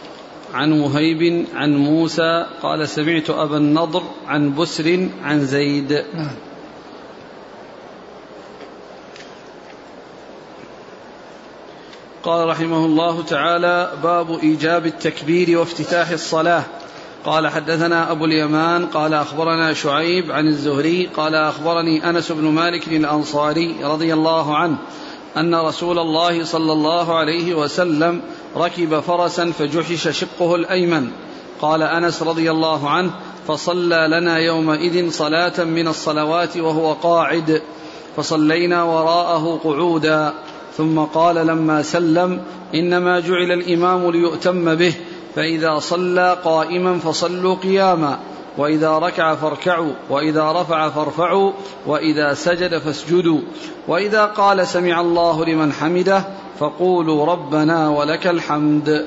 [0.54, 5.92] عن وهيب عن موسى قال سمعت أبا النضر عن بسر عن زيد.
[5.92, 6.30] نعم.
[12.22, 16.62] قال رحمه الله تعالى باب إيجاب التكبير وافتتاح الصلاة.
[17.26, 23.76] قال حدثنا أبو اليمان قال أخبرنا شعيب عن الزهري قال أخبرني أنس بن مالك الأنصاري
[23.82, 24.76] رضي الله عنه
[25.36, 28.20] أن رسول الله صلى الله عليه وسلم
[28.56, 31.10] ركب فرسا فجحش شقه الأيمن.
[31.60, 33.10] قال أنس رضي الله عنه
[33.48, 37.62] فصلى لنا يومئذ صلاة من الصلوات وهو قاعد
[38.16, 40.32] فصلينا وراءه قعودا.
[40.76, 42.40] ثم قال لما سلم
[42.74, 44.94] إنما جعل الإمام ليؤتم به
[45.36, 48.18] فإذا صلى قائما فصلوا قياما
[48.58, 51.52] وإذا ركع فاركعوا وإذا رفع فارفعوا
[51.86, 53.40] وإذا سجد فاسجدوا.
[53.88, 56.24] وإذا قال سمع الله لمن حمده
[56.58, 59.06] فقولوا ربنا ولك الحمد.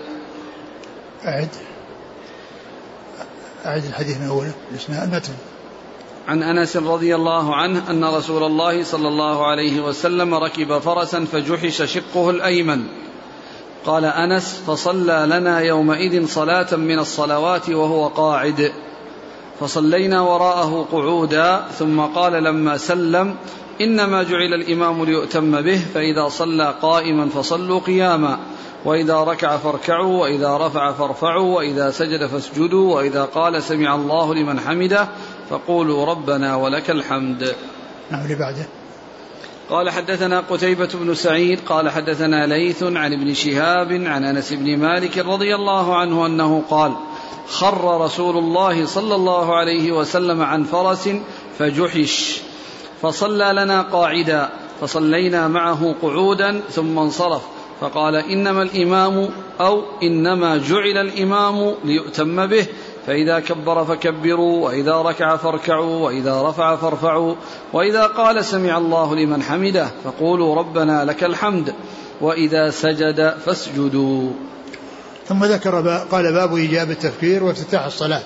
[1.26, 1.50] أعد.
[3.66, 4.52] أعد الحديث من أوله.
[4.76, 5.34] اسمه المتن.
[6.28, 11.82] عن أنس رضي الله عنه أن رسول الله صلى الله عليه وسلم ركب فرسا فجحش
[11.82, 13.09] شقه الأيمن.
[13.86, 18.72] قال أنس فصلى لنا يومئذ صلاة من الصلوات وهو قاعد.
[19.60, 23.36] فصلينا وراءه قعودا ثم قال لما سلم
[23.82, 28.40] إنما جعل الإمام ليؤتم به فإذا صلى قائما فصلوا قياما.
[28.86, 35.08] وإذا ركع فاركعوا وإذا رفع فارفعوا وإذا سجد فاسجدوا وإذا قال سمع الله لمن حمده
[35.50, 37.56] فقولوا ربنا ولك الحمد.
[38.12, 38.79] نعم اللي بعده.
[39.70, 45.18] قال حدثنا قتيبة بن سعيد قال حدثنا ليث عن ابن شهاب عن أنس بن مالك
[45.18, 46.96] رضي الله عنه أنه قال
[47.48, 51.10] خر رسول الله صلى الله عليه وسلم عن فرس
[51.60, 52.42] فجحش
[53.02, 54.50] فصلى لنا قاعدا
[54.82, 57.42] فصلينا معه قعودا ثم انصرف
[57.82, 59.30] فقال إنما الإمام
[59.62, 62.66] أو إنما جعل الإمام ليؤتم به
[63.10, 67.36] فإذا كبر فكبروا وإذا ركع فاركعوا وإذا رفع فارفعوا
[67.74, 71.74] وإذا قال سمع الله لمن حمده فقولوا ربنا لك الحمد
[72.22, 74.32] وإذا سجد فاسجدوا.
[75.28, 78.24] ثم ذكر قال باب إيجاب التكبير وافتتاح الصلاة.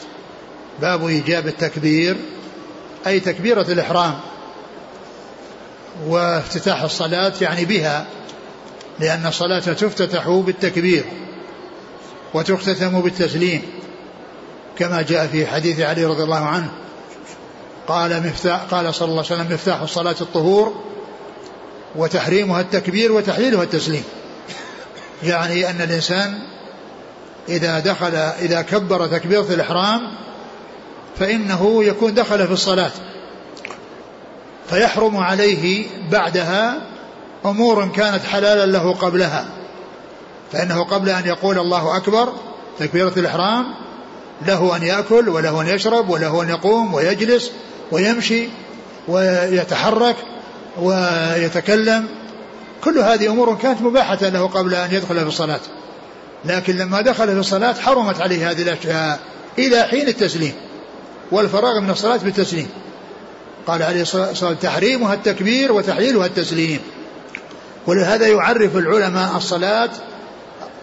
[0.81, 2.15] باب إيجاب التكبير
[3.07, 4.19] أي تكبيرة الإحرام.
[6.07, 8.05] وافتتاح الصلاة يعني بها
[8.99, 11.03] لأن الصلاة تفتتح بالتكبير
[12.33, 13.82] وتختتم بالتسليم.
[14.79, 16.69] كما جاء في حديث علي رضي الله عنه
[17.87, 20.73] قال مفتاح قال صلى الله عليه وسلم مفتاح الصلاة الطهور
[21.95, 24.03] وتحريمها التكبير وتحليلها التسليم.
[25.23, 26.39] يعني أن الإنسان
[27.49, 30.01] إذا دخل إذا كبر تكبيرة الإحرام
[31.19, 32.91] فإنه يكون دخل في الصلاة
[34.69, 36.81] فيحرم عليه بعدها
[37.45, 39.45] أمور كانت حلالا له قبلها
[40.51, 42.33] فإنه قبل أن يقول الله أكبر
[42.79, 43.65] تكبيرة الإحرام
[44.47, 47.51] له أن يأكل وله أن يشرب وله أن يقوم ويجلس
[47.91, 48.47] ويمشي
[49.07, 50.15] ويتحرك
[50.81, 52.07] ويتكلم.
[52.83, 55.59] كل هذه أمور كانت مباحة له قبل أن يدخل في الصلاة.
[56.45, 59.19] لكن لما دخل في الصلاة حرمت عليه هذه الأشياء
[59.59, 60.53] إلى حين التسليم
[61.31, 62.67] والفراغ من الصلاة بالتسليم.
[63.67, 66.79] قال عليه الصلاة والسلام تحريمها التكبير وتحليلها التسليم.
[67.87, 69.89] ولهذا يعرف العلماء الصلاة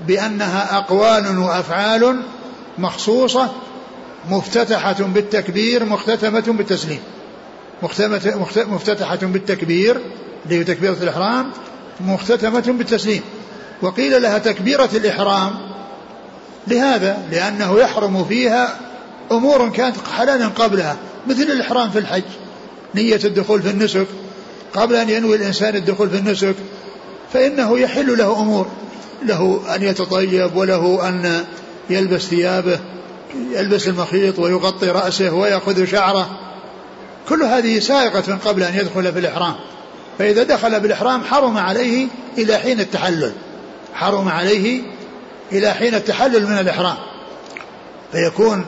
[0.07, 2.23] بأنها أقوال وأفعال
[2.81, 3.49] مخصوصة
[4.31, 6.99] مفتتحة بالتكبير مختتمة بالتسليم.
[8.57, 10.01] مفتتحة بالتكبير
[10.45, 11.51] اللي هي تكبيرة الإحرام
[12.01, 13.23] مختتمة بالتسليم.
[13.83, 15.55] وقيل لها تكبيرة الإحرام
[16.67, 18.79] لهذا؟ لأنه يحرم فيها
[19.33, 22.23] أمور كانت حلالا قبلها مثل الإحرام في الحج
[22.95, 24.07] نية الدخول في النسك.
[24.75, 26.55] قبل أن ينوي الإنسان الدخول في النسك
[27.33, 28.67] فإنه يحل له أمور
[29.23, 31.45] له أن يتطيب وله أن
[31.91, 32.81] يلبس ثيابه
[33.51, 36.39] يلبس المخيط ويغطي رأسه ويأخذ شعره.
[37.29, 39.55] كل هذه سائقة قبل أن يدخل في الإحرام.
[40.19, 43.33] فإذا دخل بالإحرام حرم عليه إلى حين التحلل.
[43.95, 44.83] حرم عليه
[45.53, 46.97] إلى حين التحلل من الإحرام.
[48.13, 48.67] فيكون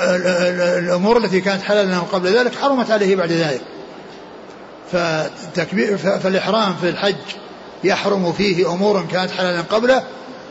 [0.00, 3.60] الأمور التي كانت حلالا قبل ذلك حرمت عليه بعد ذلك.
[6.22, 7.14] فالإحرام في الحج
[7.84, 10.02] يحرم فيه أمور كانت حلالا قبله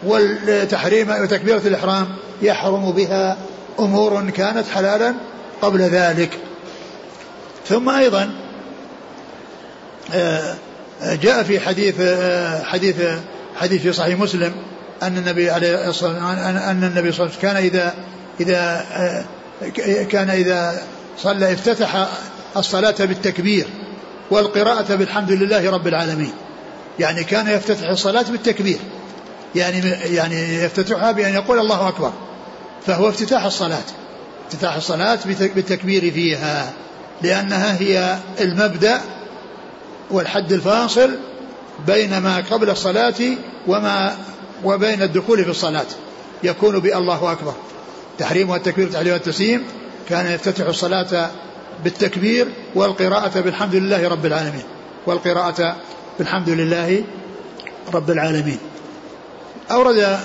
[0.04, 2.08] والتحريم وتكبيرة الإحرام
[2.42, 3.38] يحرم بها
[3.80, 5.14] أمور كانت حلالا
[5.62, 6.30] قبل ذلك.
[7.68, 8.30] ثم أيضا
[10.14, 10.56] آه،
[11.02, 12.96] جاء في حديث آه، حديث
[13.56, 14.54] حديث في صحيح مسلم
[15.04, 17.94] أن النبي عليه الصلاة والسلام أن النبي صلى الله عليه وسلم كان إذا
[18.40, 20.82] إذا آه، كان إذا
[21.18, 22.08] صلى افتتح
[22.58, 23.68] الصلاة بالتكبير
[24.32, 26.32] والقراءة بالحمد لله رب العالمين.
[27.00, 28.80] يعني كان يفتتح الصلاة بالتكبير.
[29.56, 29.80] يعني
[30.16, 32.12] يعني يفتتحها بأن يقول الله أكبر.
[32.86, 33.84] فهو افتتاح الصلاة.
[34.48, 35.20] افتتاح الصلاة
[35.56, 36.74] بالتكبير فيها.
[37.22, 39.02] لأنها هي المبدأ
[40.12, 41.16] والحد الفاصل
[41.88, 43.14] بين ما قبل الصلاة
[43.68, 44.18] وما
[44.64, 45.86] وبين الدخول في الصلاة.
[46.44, 47.54] يكون بالله أكبر.
[48.18, 49.64] تحريم والتكبير تحريم والتسليم.
[50.10, 51.30] كان يفتتح الصلاة
[51.84, 54.64] بالتكبير والقراءة بالحمد لله رب العالمين.
[55.06, 55.76] والقراءة
[56.20, 57.04] بالحمد لله
[57.94, 58.60] رب العالمين.
[59.72, 60.20] أورد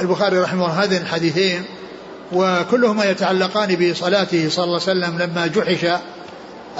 [0.00, 1.62] البخاري رحمه الله هذين الحديثين
[2.32, 5.86] وكلهما يتعلقان بصلاته صلى الله عليه وسلم لما جحش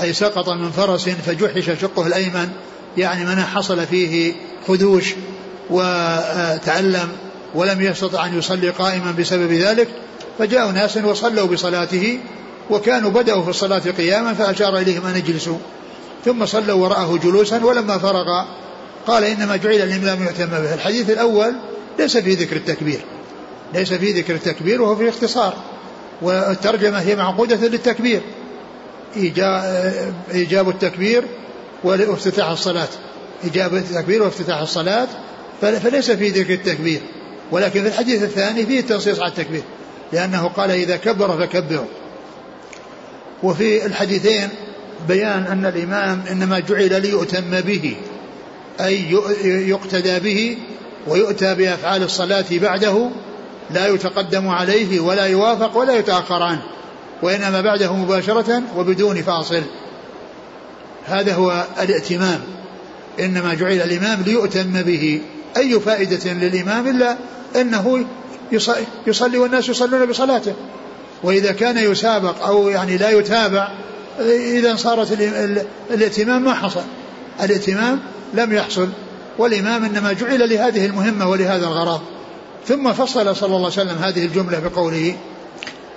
[0.00, 2.48] أي سقط من فرس فجحش شقه الأيمن
[2.96, 4.34] يعني من حصل فيه
[4.68, 5.14] خدوش
[5.70, 7.08] وتألم
[7.54, 9.88] ولم يستطع أن يصلي قائما بسبب ذلك
[10.38, 12.18] فجاءوا ناس وصلوا بصلاته
[12.70, 15.58] وكانوا بدأوا في الصلاة قياما فأشار إليهم أن يجلسوا
[16.24, 18.44] ثم صلوا وراءه جلوسا ولما فرغ
[19.06, 20.74] قال إنما جعل الإمام يؤتم به.
[20.74, 21.54] الحديث الأول
[21.98, 23.00] ليس في ذكر التكبير.
[23.74, 25.56] ليس في ذكر التكبير وهو في اختصار
[26.22, 28.20] والترجمة هي معقودة للتكبير.
[30.34, 31.24] إيجاب التكبير
[31.84, 32.88] وافتتاح الصلاة.
[33.44, 35.08] إيجاب التكبير وافتتاح الصلاة
[35.60, 37.00] فليس في ذكر التكبير.
[37.52, 39.62] ولكن في الحديث الثاني فيه التنصيص على التكبير.
[40.12, 41.86] لأنه قال إذا كبر فكبروا.
[43.42, 44.48] وفي الحديثين
[45.08, 47.96] بيان أن الإمام إنما جعل ليؤتم به
[48.80, 49.10] أي
[49.44, 50.58] يقتدى به
[51.08, 53.10] ويؤتى بأفعال الصلاة بعده
[53.70, 56.62] لا يتقدم عليه ولا يوافق ولا يتأخر عنه
[57.22, 59.62] وإنما بعده مباشرة وبدون فاصل.
[61.06, 62.40] هذا هو الائتمام.
[63.20, 65.20] إنما جعل الإمام ليؤتم به.
[65.56, 67.16] أي فائدة للإمام إلا
[67.56, 68.04] أنه
[69.06, 70.54] يصلي والناس يصلون بصلاته.
[71.22, 73.68] وإذا كان يسابق أو يعني لا يتابع
[74.30, 75.12] إذا صارت
[75.90, 76.84] الائتمام ما حصل.
[77.42, 78.00] الائتمام
[78.34, 78.88] لم يحصل.
[79.38, 82.00] والإمام إنما جعل لهذه المهمة ولهذا الغرض.
[82.66, 85.16] ثم فصل صلى الله عليه وسلم هذه الجملة بقوله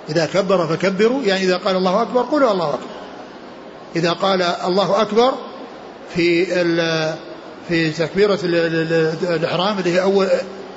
[0.08, 2.86] إذا كبر فكبروا يعني إذا قال الله أكبر قولوا الله أكبر.
[3.96, 5.32] إذا قال الله أكبر
[6.14, 6.46] في
[7.68, 10.28] في تكبيرة الإحرام اللي هي أول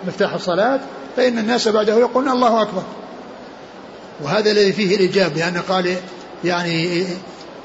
[0.07, 0.79] مفتاح الصلاة
[1.17, 2.83] فإن الناس بعده يقولون الله أكبر.
[4.23, 5.95] وهذا الذي فيه الإجابة لأنه قال
[6.43, 7.05] يعني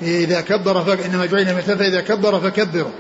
[0.03, 2.91] إذا كبر فإنما جعلنا مثل فإذا كبر فكبروا.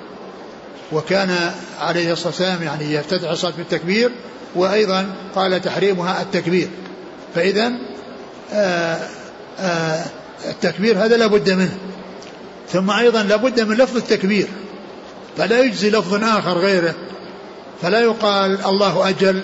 [0.93, 4.11] وكان عليه الصلاة والسلام يعني يفتتح الصلاة بالتكبير
[4.55, 6.69] وأيضا قال تحريمها التكبير.
[7.35, 7.73] فإذا
[8.53, 8.99] آه،
[9.61, 10.05] آه،
[10.49, 11.79] التكبير هذا لابد منه.
[12.73, 14.49] ثم أيضا لابد من لفظ التكبير.
[15.37, 16.95] فلا يجزي لفظ آخر غيره.
[17.83, 19.43] فلا يقال الله أجل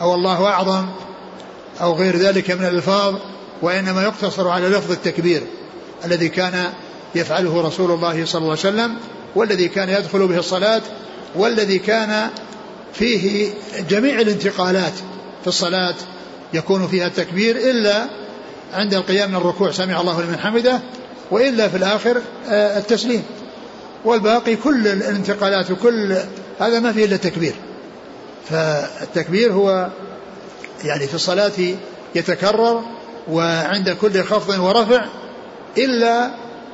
[0.00, 0.86] أو الله أعظم
[1.80, 3.14] أو غير ذلك من الألفاظ
[3.62, 5.42] وإنما يقتصر على لفظ التكبير
[6.04, 6.72] الذي كان
[7.14, 8.96] يفعله رسول الله صلى الله عليه وسلم
[9.34, 10.82] والذي كان يدخل به الصلاة
[11.34, 12.30] والذي كان
[12.92, 13.50] فيه
[13.88, 14.92] جميع الانتقالات
[15.42, 15.94] في الصلاة
[16.54, 18.06] يكون فيها التكبير إلا
[18.72, 20.80] عند القيام من الركوع سمع الله لمن حمده
[21.30, 23.22] وإلا في الآخر آه، التسليم.
[24.04, 26.16] والباقي كل الانتقالات وكل
[26.60, 27.54] هذا ما فيه إلا التكبير.
[28.50, 29.88] فالتكبير هو
[30.84, 31.52] يعني في الصلاة
[32.14, 32.82] يتكرر
[33.30, 35.04] وعند كل خفض ورفع
[35.78, 36.30] إلا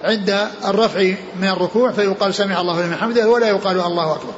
[0.07, 4.35] عند الرفع من الركوع فيقال سمع الله لمن حمده ولا يقال الله أكبر.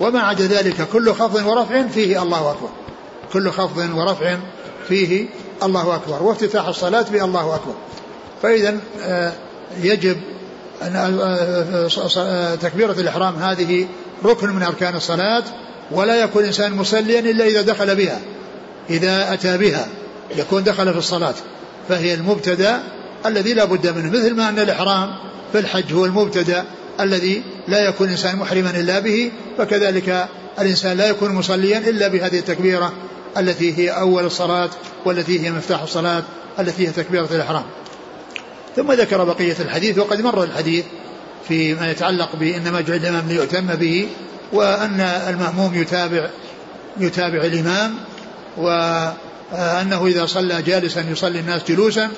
[0.00, 2.68] وما عدا ذلك كل خفض ورفع فيه الله أكبر.
[3.32, 4.36] كل خفض ورفع
[4.88, 5.26] فيه
[5.62, 6.22] الله أكبر.
[6.22, 7.74] وافتتاح الصلاة بالله أكبر.
[8.42, 9.32] فإذا آه،
[9.82, 10.16] يجب
[10.82, 13.86] أن آه، آه، تكبيرة الإحرام هذه
[14.24, 15.42] ركن من أركان الصلاة
[15.90, 18.20] ولا يكون الإنسان مصليا إلا إذا دخل بها.
[18.90, 19.88] إذا أتى بها
[20.36, 21.34] يكون دخل في الصلاة.
[21.88, 22.82] فهي المبتدأ
[23.26, 25.14] الذي لا بد منه مثل ما أن الإحرام
[25.52, 26.64] في الحج هو المبتدأ
[27.00, 30.28] الذي لا يكون الإنسان محرما إلا به فكذلك
[30.58, 32.92] الإنسان لا يكون مصليا إلا بهذه التكبيرة
[33.38, 34.70] التي هي أول الصلاة
[35.04, 36.22] والتي هي مفتاح الصلاة
[36.58, 37.64] التي هي تكبيرة الإحرام.
[38.76, 40.84] ثم ذكر بقية الحديث وقد مر الحديث
[41.48, 44.08] فيما يتعلق بإنما جعل الإمام ليؤتم به
[44.52, 46.30] وأن المأموم يتابع
[47.00, 47.94] يتابع الإمام
[48.56, 52.10] وأنه إذا صلى جالسا يصلي الناس جلوسا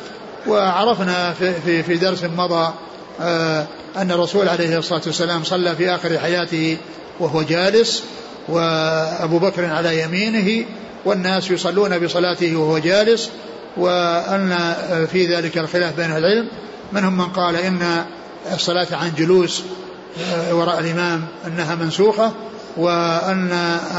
[0.47, 2.73] وعرفنا في, في, درس مضى
[3.21, 6.77] آه، أن الرسول عليه الصلاة والسلام صلى في آخر حياته
[7.21, 8.03] وهو جالس
[8.49, 10.67] وأبو بكر على يمينه
[11.05, 13.31] والناس يصلون بصلاته وهو جالس
[13.77, 14.75] وأن
[15.13, 16.49] في ذلك الخلاف بين العلم.
[16.93, 18.05] منهم من قال إن
[18.53, 19.63] الصلاة عن جلوس
[20.35, 22.33] آه، وراء الإمام أنها منسوخة
[22.77, 23.53] وأن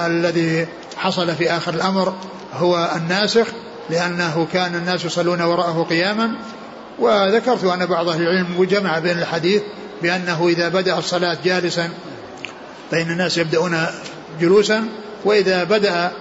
[0.06, 2.13] الذي حصل في آخر الأمر
[2.53, 3.47] هو الناسخ.
[3.89, 6.32] لأنه كان الناس يصلون وراءه قياما
[7.00, 9.62] وذكرت أن بعض أهل العلم جمع بين الحديث
[10.02, 11.89] بأنه إذا بدأ الصلاة جالسا
[12.91, 13.86] فإن الناس يبدأون
[14.41, 14.86] جلوسا
[15.26, 16.12] وإذا بدأ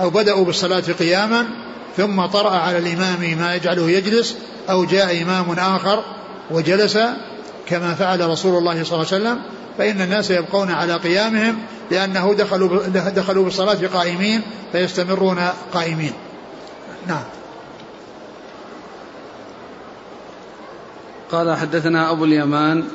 [0.00, 1.46] أو بدأوا بالصلاة قياما
[1.96, 4.36] ثم طرأ على الإمام ما يجعله يجلس
[4.70, 6.04] أو جاء إمام آخر
[6.50, 6.98] وجلس
[7.66, 9.42] كما فعل رسول الله صلى الله عليه وسلم
[9.78, 11.58] فإن الناس يبقون على قيامهم
[11.90, 14.42] لأنه دخلوا دخلوا بالصلاة قائمين
[14.72, 16.12] فيستمرون قائمين.
[17.06, 17.24] نعم.
[21.30, 22.88] قال حدثنا أبو اليمان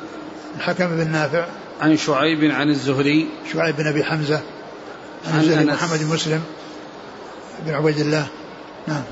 [0.56, 1.46] الحكم بن نافع.
[1.80, 3.28] عن شعيب عن الزهري.
[3.52, 4.42] شعيب بن أبي حمزة.
[5.26, 6.42] عن, عن محمد مسلم
[7.66, 8.26] بن عبيد الله.
[8.86, 9.02] نعم.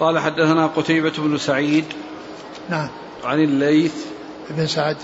[0.00, 1.84] قال حدثنا قتيبة بن سعيد.
[2.70, 2.88] نعم.
[3.24, 3.94] عن الليث.
[4.50, 4.96] بن سعد.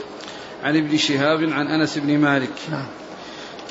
[0.64, 2.52] عن ابن شهاب عن أنس بن مالك.
[2.70, 2.86] نعم.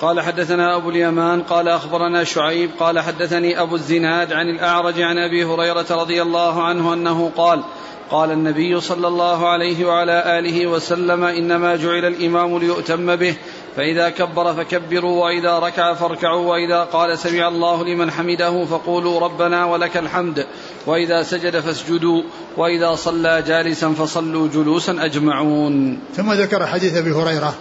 [0.01, 5.45] قال حدثنا أبو اليمان قال أخبرنا شعيب قال حدثني أبو الزناد عن الأعرج عن أبي
[5.45, 7.63] هريرة رضي الله عنه أنه قال
[8.09, 13.35] قال النبي صلى الله عليه وعلى آله وسلم إنما جعل الإمام ليؤتم به
[13.75, 19.97] فإذا كبر فكبروا وإذا ركع فاركعوا وإذا قال سمع الله لمن حمده فقولوا ربنا ولك
[19.97, 20.45] الحمد
[20.85, 22.21] وإذا سجد فاسجدوا
[22.57, 25.99] وإذا صلى جالسا فصلوا جلوسا أجمعون.
[26.15, 27.55] ثم ذكر حديث أبي هريرة.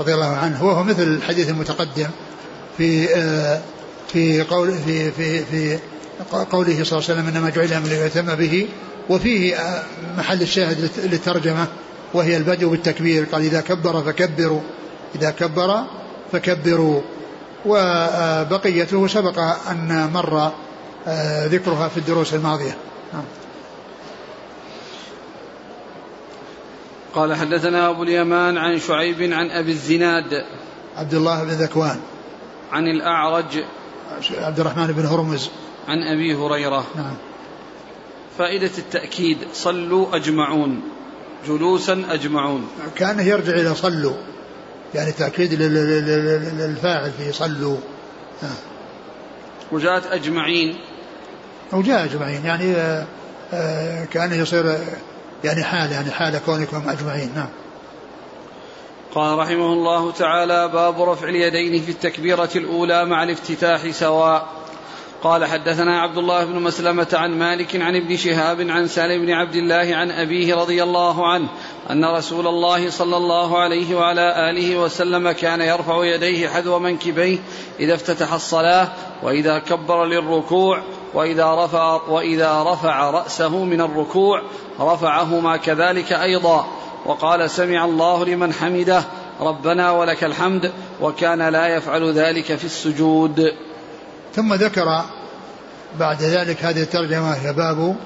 [0.00, 0.64] رضي الله عنه.
[0.64, 2.08] وهو مثل الحديث المتقدم
[2.78, 3.60] في آه،
[4.12, 5.78] في قول في في في
[6.32, 8.68] قوله صلى الله عليه وسلم إنما جعل من ليتم به.
[9.10, 9.82] وفيه آه،
[10.18, 11.66] محل الشاهد للترجمة
[12.14, 13.24] وهي البدء بالتكبير.
[13.32, 14.60] قال إذا كبر فكبروا
[15.14, 15.82] إذا كبر
[16.32, 17.00] فكبروا.
[17.66, 19.38] وبقيته سبق
[19.70, 20.52] أن مر
[21.06, 22.76] آه، ذكرها في الدروس الماضية.
[27.14, 30.44] قال حدثنا أبو اليمان عن شعيب عن أبي الزناد
[30.96, 32.00] عبد الله بن ذكوان.
[32.72, 33.64] عن الأعرج
[34.38, 35.50] عبد الرحمن بن هرمز.
[35.88, 36.86] عن أبي هريرة.
[36.96, 37.14] نعم.
[38.38, 40.82] فائدة التأكيد صلوا أجمعون.
[41.48, 42.68] جلوسا أجمعون.
[42.96, 44.16] كأنه يرجع إلى صلوا.
[44.94, 47.76] يعني تأكيد للفاعل في صلوا.
[48.42, 48.52] نعم.
[49.72, 50.78] وجاءت أجمعين.
[51.72, 52.44] وجاء أجمعين.
[52.44, 53.06] يعني آه،
[53.52, 54.78] آه، كأنه يصير
[55.44, 57.48] يعني حال يعني حال كونكم أجمعين نعم.
[59.14, 64.62] قال رحمه الله تعالى باب رفع اليدين في التكبيرة الأولى مع الافتتاح سواء.
[65.22, 69.54] قال حدثنا عبد الله بن مسلمة عن مالك عن ابن شهاب عن سالم بن عبد
[69.54, 71.48] الله عن أبيه رضي الله عنه
[71.90, 77.38] أن رسول الله صلى الله عليه وعلى آله وسلم كان يرفع يديه حذو منكبيه
[77.80, 78.88] إذا افتتح الصلاة
[79.22, 80.82] وإذا كبر للركوع
[81.14, 84.42] وإذا رفع وإذا رفع رأسه من الركوع
[84.80, 86.66] رفعهما كذلك أيضا.
[87.06, 89.02] وقال سمع الله لمن حمده
[89.40, 93.52] ربنا ولك الحمد وكان لا يفعل ذلك في السجود.
[94.34, 95.04] ثم ذكر
[95.98, 97.96] بعد ذلك هذه الترجمة هي باب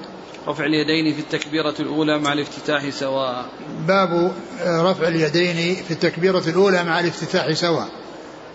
[0.47, 3.45] رفع اليدين في التكبيرة الأولى مع الافتتاح سواء.
[3.87, 4.31] باب
[4.67, 7.87] رفع اليدين في التكبيرة الأولى مع الافتتاح سواء.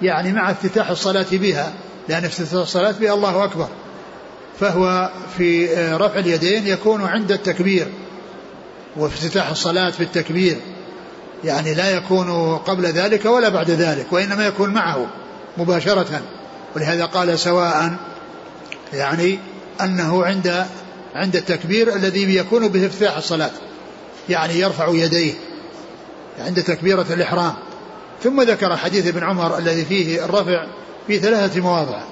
[0.03, 1.73] يعني مع افتتاح الصلاة بها
[2.09, 3.69] لأن افتتاح الصلاة بها الله أكبر.
[4.61, 7.87] فهو في رفع اليدين يكون عند التكبير
[8.97, 10.57] وافتتاح الصلاة في التكبير.
[11.45, 15.07] يعني لا يكون قبل ذلك ولا بعد ذلك وإنما يكون معه
[15.59, 16.23] مباشرة.
[16.77, 17.97] ولهذا قال سواء
[18.93, 19.39] يعني
[19.81, 20.67] أنه عند
[21.15, 23.51] عند التكبير الذي يكون به افتتاح الصلاة.
[24.29, 25.33] يعني يرفع يديه
[26.39, 27.55] عند تكبيرة الإحرام.
[28.23, 30.67] ثم ذكر حديث ابن عمر الذي فيه الرفع
[31.07, 32.03] في ثلاثة مواضع.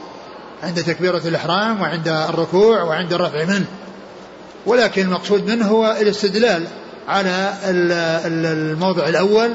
[0.63, 3.67] عند تكبيرة الإحرام وعند الركوع وعند الرفع منه.
[4.67, 6.65] ولكن المقصود منه هو الاستدلال
[7.09, 9.51] على الموضع الأول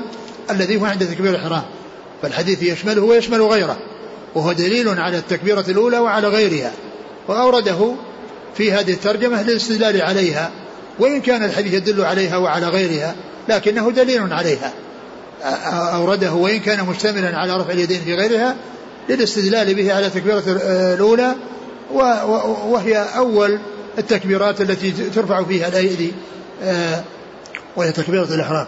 [0.51, 1.63] الذي هو عند تكبير الإحرام.
[2.21, 3.77] فالحديث يشمله ويشمل غيره
[4.35, 6.71] وهو دليل على التكبيرة الأولى وعلى غيرها.
[7.27, 7.95] وأورده
[8.57, 10.51] في هذه الترجمة للاستدلال عليها
[10.99, 13.15] وإن كان الحديث يدل عليها وعلى غيرها
[13.49, 14.73] لكنه دليل عليها.
[15.95, 18.55] أورده وإن كان مشتملا على رفع اليدين في غيرها
[19.09, 20.43] للاستدلال به على التكبيرة
[20.93, 21.35] الأولى
[22.65, 23.59] وهي أول
[23.97, 26.11] التكبيرات التي ترفع فيها الأيدي
[26.63, 27.03] آه،
[27.75, 28.67] وهي تكبيرة الإحرام.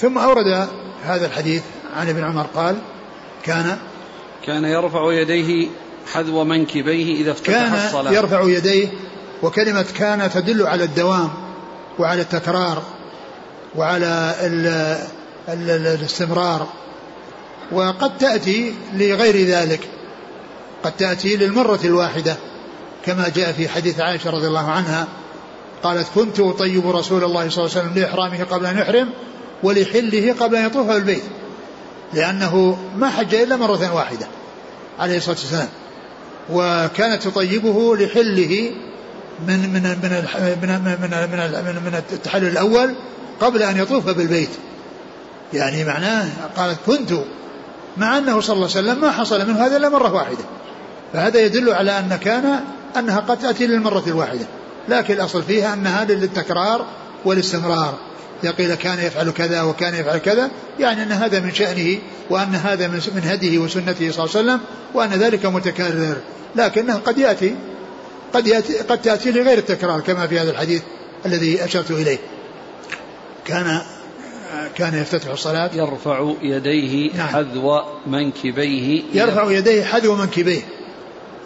[0.00, 0.68] ثم أورد
[1.04, 1.62] هذا الحديث
[1.96, 2.76] عن ابن عمر قال
[3.42, 3.76] كان
[4.46, 5.68] كان يرفع يديه
[6.12, 8.04] حذو منكبيه إذا افتتح كان الصلاة.
[8.04, 8.88] كان يرفع يديه
[9.42, 11.30] وكلمة كان تدل على الدوام
[11.98, 12.82] وعلى التكرار
[13.76, 14.66] وعلى ال
[15.48, 16.66] ال ال الاستمرار
[17.72, 19.80] وقد تأتي لغير ذلك.
[20.84, 22.36] قد تأتي للمرة الواحدة
[23.06, 25.08] كما جاء في حديث عائشة رضي الله عنها
[25.82, 29.08] قالت كنت أطيب رسول الله صلى الله عليه وسلم لإحرامه قبل أن يحرم
[29.62, 31.22] ولحله قبل أن يطوف بالبيت
[32.14, 34.26] لأنه ما حج إلا مرة واحدة
[34.98, 35.68] عليه الصلاة والسلام.
[36.50, 38.70] وكانت تطيبه لحله
[39.48, 40.22] من من من
[40.62, 42.94] من من من, من, من التحلل الأول
[43.40, 44.50] قبل أن يطوف بالبيت.
[45.54, 47.12] يعني معناه قالت كنت
[47.96, 50.44] مع أنه صلى الله عليه وسلم ما حصل منه هذا إلا مرة واحدة.
[51.12, 52.60] فهذا يدل على أن كان
[52.96, 54.46] أنها قد تأتي للمرة الواحدة.
[54.88, 56.86] لكن الأصل فيها أنها للتكرار
[57.24, 57.98] والاستمرار.
[58.58, 61.98] قيل كان يفعل كذا وكان يفعل كذا يعني أن هذا من شأنه
[62.30, 64.60] وأن هذا من هديه وسنته صلى الله عليه وسلم
[64.94, 66.16] وأن ذلك متكرر.
[66.56, 67.56] لكنه قد يأتي
[68.32, 70.82] قد يأتي قد تأتي لغير التكرار كما في هذا الحديث
[71.26, 72.18] الذي أشرت إليه.
[73.44, 73.80] كان
[74.74, 75.70] كان يفتتح الصلاة.
[75.74, 77.28] يرفع يديه نعم.
[77.28, 79.02] حذو منكبيه.
[79.14, 80.62] يرفع يديه حذو منكبيه.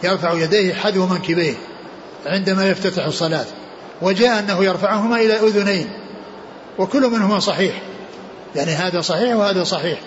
[0.04, 1.54] يرفع يديه حذو منكبيه
[2.26, 3.46] عندما يفتتح الصلاة.
[4.02, 5.90] وجاء أنه يرفعهما إلى الأذنين
[6.78, 7.82] وكل منهما صحيح.
[8.56, 10.00] يعني هذا صحيح وهذا صحيح.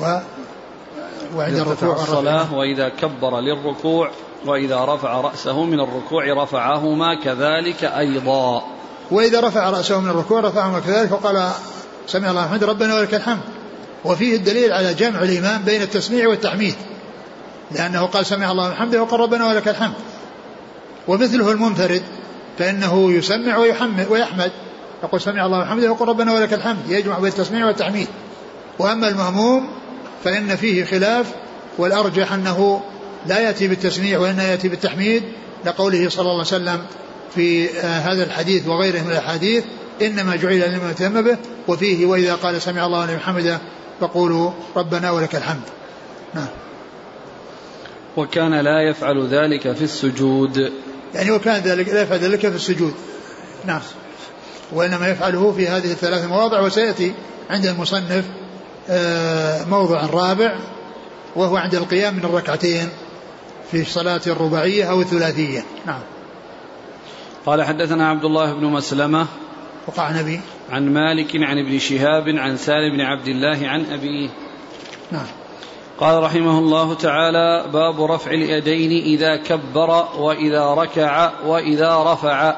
[0.00, 0.18] و
[1.36, 4.10] وعند الركوع الصلاة وإذا كبر للركوع
[4.46, 8.64] وإذا رفع رأسه من الركوع رفعهما كذلك أيضا.
[9.10, 11.50] وإذا رفع رأسه من الركوع رفعهما كذلك وقال
[12.06, 13.40] سمع الله الحمد ربنا ولك الحمد.
[14.04, 16.74] وفيه الدليل على جمع الإمام بين التسميع والتحميد.
[17.70, 19.94] لأنه قال سمع الله الحمد وقال ربنا ولك الحمد.
[21.08, 22.02] ومثله المنفرد
[22.58, 24.52] فإنه يسمع ويحمد ويحمد.
[25.02, 26.88] يقول سمع الله الحمد ويقول ربنا ولك الحمد.
[26.88, 28.08] يجمع بين التسميع والتحميد.
[28.78, 29.68] وأما المأموم
[30.24, 31.26] فإن فيه خلاف
[31.78, 32.82] والأرجح أنه
[33.26, 35.22] لا يأتي بالتسميع وإنما يأتي بالتحميد
[35.64, 36.84] لقوله صلى الله عليه وسلم
[37.34, 39.64] في آه، هذا الحديث وغيره من الأحاديث
[40.02, 41.36] إنما جعل لمن يتم به
[41.68, 43.60] وفيه وإذا قال سمع الله لمن حمده
[44.00, 45.62] فقولوا ربنا ولك الحمد.
[46.34, 46.48] نعم.
[48.16, 50.72] وكان لا يفعل ذلك في السجود.
[51.14, 52.94] يعني وكان ذلك لا يفعل ذلك في السجود.
[53.66, 53.80] نعم.
[54.72, 57.14] وإنما يفعله في هذه الثلاث مواضع وسيأتي
[57.50, 58.24] عند المصنف
[58.90, 60.58] آه، موضع رابع
[61.36, 62.88] وهو عند القيام من الركعتين
[63.70, 65.64] في صلاة الرباعية أو الثلاثية.
[65.86, 66.00] نعم.
[67.46, 69.26] قال حدثنا عبد الله بن مسلمة
[69.88, 70.40] وقع نبي
[70.70, 74.28] عن مالك عن ابن شهاب عن سالم بن عبد الله عن أبيه.
[75.12, 75.26] نعم.
[76.00, 82.56] قال رحمه الله تعالى باب رفع اليدين إذا كبر وإذا ركع وإذا رفع.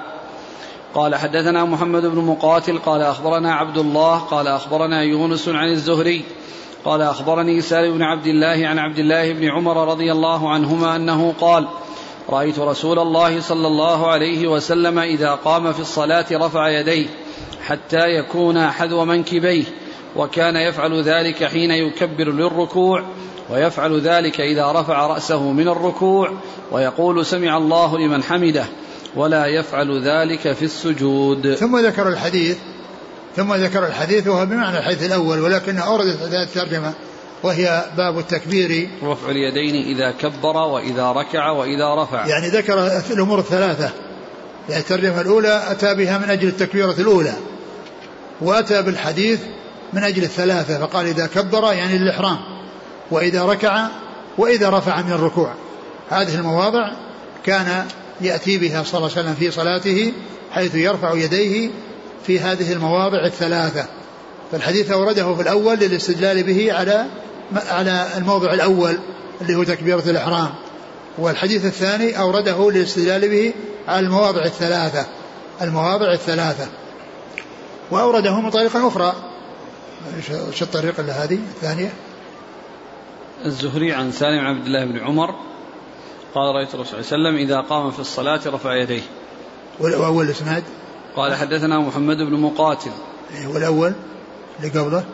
[0.95, 6.24] قال حدثنا محمد بن مقاتل قال أخبرنا عبد الله قال أخبرنا يونس عن الزهري
[6.84, 11.34] قال أخبرني سالم بن عبد الله عن عبد الله بن عمر رضي الله عنهما أنه
[11.41, 11.68] قال
[12.31, 17.07] رأيت رسول الله صلى الله عليه وسلم إذا قام في الصلاة رفع يديه
[17.66, 19.64] حتى يكون حذو منكبيه
[20.16, 23.05] وكان يفعل ذلك حين يكبر للركوع
[23.51, 26.33] ويفعل ذلك إذا رفع رأسه من الركوع
[26.72, 28.64] ويقول سمع الله لمن حمده
[29.16, 31.55] ولا يفعل ذلك في السجود.
[31.55, 32.59] ثم ذكر الحديث
[33.37, 36.93] ثم ذكر الحديث وهو بمعنى الحديث الأول ولكن أوردت هذه الترجمة.
[37.47, 38.88] وهي باب التكبير.
[39.03, 42.26] رفع اليدين إذا كبر وإذا ركع وإذا رفع.
[42.26, 43.90] يعني ذكر الأمور الثلاثة.
[44.68, 47.34] يعني الترجمة الأولى أتى بها من أجل التكبيرة الأولى
[48.40, 49.40] وأتى بالحديث
[49.92, 52.38] من أجل الثلاثة فقال إذا كبر يعني الإحرام
[53.11, 53.86] وإذا ركع
[54.38, 55.55] وإذا رفع من الركوع.
[56.11, 56.92] هذه المواضع
[57.44, 57.86] كان
[58.20, 60.12] يأتي بها صلى الله عليه وسلم في صلاته
[60.53, 61.70] حيث يرفع يديه
[62.26, 63.86] في هذه المواضع الثلاثة.
[64.53, 67.07] فالحديث أورده في الأول للاستدلال به على
[67.55, 68.99] على الموضع الأول
[69.40, 70.55] اللي هو تكبيرة الإحرام
[71.18, 73.55] والحديث الثاني أورده للاستدلال به
[73.88, 75.07] على المواضع الثلاثة
[75.62, 76.68] المواضع الثلاثة.
[77.90, 79.14] وأورده من طريقة أخرى.
[80.49, 81.92] إيش الطريقة اللي هذه الثانية؟
[83.44, 85.34] الزهري عن سالم عبد الله بن عمر
[86.34, 89.03] قال رأيت الرسول صلى الله عليه وسلم إذا قام في الصلاة رفع يديه.
[89.80, 90.64] والأول الإسناد؟
[91.16, 92.90] قال حدثنا محمد بن مقاتل.
[93.34, 93.92] إيه، والأول
[94.61, 95.05] اللي قبله؟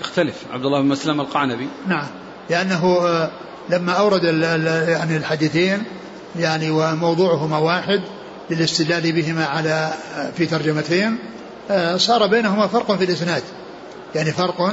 [0.00, 0.34] اختلف.
[0.52, 1.68] عبد الله بن مسلم القعنبي.
[1.88, 2.06] نعم.
[2.50, 3.30] لأنه آه،
[3.70, 4.24] لما أورد
[4.88, 5.82] يعني الحديثين
[6.38, 8.00] يعني وموضوعهما واحد
[8.50, 11.18] للاستدلال بهما على آه، في ترجمتين
[11.70, 13.42] آه، صار بينهما فرق في الإسناد.
[14.14, 14.72] يعني فرق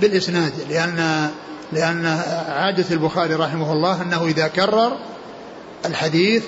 [0.00, 1.30] بالإسناد لأن
[1.72, 2.06] لأن
[2.48, 4.96] عادة البخاري رحمه الله أنه إذا كرر
[5.86, 6.44] الحديث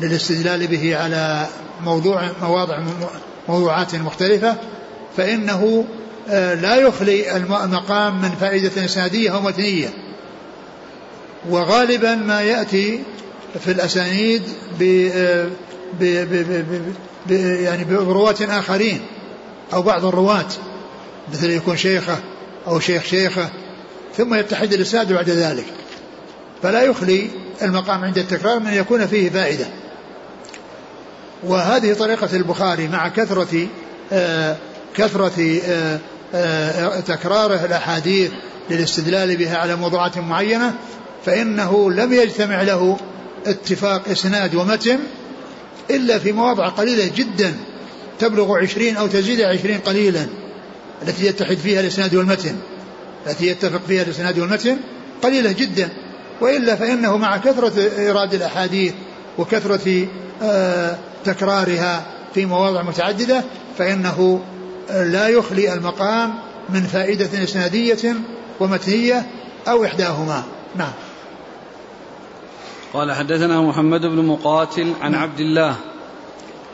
[0.00, 1.46] للاستدلال به على
[1.84, 2.82] موضوع مواضع
[3.48, 4.56] موضوعات مختلفة
[5.16, 5.84] فإنه
[6.28, 9.88] لا يخلي المقام من فائدة إسنادية أو متنية.
[11.48, 13.02] وغالبا ما يأتي
[13.64, 14.42] في الأسانيد
[14.80, 15.08] ب
[16.00, 19.00] ب يعني برواة آخرين
[19.72, 20.48] أو بعض الرواة
[21.32, 22.18] مثل يكون شيخة
[22.66, 23.48] أو شيخ شيخة
[24.16, 25.66] ثم يتحد الإسناد بعد ذلك.
[26.62, 27.30] فلا يخلي
[27.62, 29.66] المقام عند التكرار من يكون فيه فائدة.
[31.44, 33.66] وهذه طريقة البخاري مع كثرة
[34.12, 34.56] آه
[34.96, 35.98] كثرة آه
[36.34, 38.30] آه تكراره الأحاديث
[38.70, 40.74] للاستدلال بها على موضوعات معينة
[41.26, 42.96] فإنه لم يجتمع له
[43.46, 44.98] اتفاق إسناد ومتن
[45.90, 47.54] إلا في مواضع قليلة جدا
[48.18, 50.26] تبلغ عشرين أو تزيد عشرين قليلا
[51.02, 52.56] التي يتحد فيها الإسناد والمتن.
[53.26, 54.76] التي يتفق فيها الإسناد والمتن
[55.22, 55.88] قليلة جدا
[56.40, 58.92] وإلا فإنه مع كثرة إيراد الأحاديث
[59.38, 60.06] وكثرة
[60.42, 63.44] آه، تكرارها في مواضع متعددة
[63.78, 64.40] فإنه
[64.90, 66.34] لا يخلي المقام
[66.68, 68.14] من فائدة إسنادية
[68.60, 69.26] ومتنية
[69.68, 70.42] أو إحداهما.
[70.76, 70.92] نعم.
[72.92, 75.22] قال حدثنا محمد بن مقاتل عن نعم.
[75.22, 75.76] عبد الله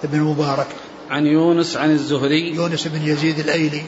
[0.04, 0.66] بن المبارك
[1.10, 3.82] عن يونس عن الزهري يونس بن يزيد الأيلي.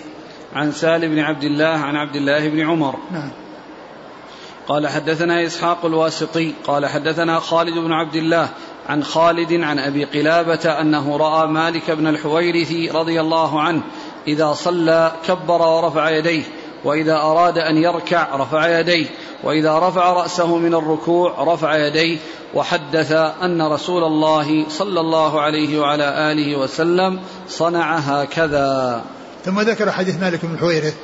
[0.55, 2.95] عن سالم بن عبد الله عن عبد الله بن عمر.
[3.13, 3.31] نعم.
[4.69, 8.49] قال حدثنا إسحاق الواسطي قال حدثنا خالد بن عبد الله
[8.89, 13.83] عن خالد عن أبي قلابة أنه رأى مالك بن الحويرث رضي الله عنه
[14.29, 16.43] إذا صلى كبر ورفع يديه
[16.85, 19.07] وإذا أراد أن يركع رفع يديه
[19.45, 22.19] وإذا رفع رأسه من الركوع رفع يديه
[22.55, 23.13] وحدث
[23.43, 29.03] أن رسول الله صلى الله عليه وعلى آله وسلم صنع هكذا.
[29.45, 30.95] ثم ذكر حديث مالك بن الحويرث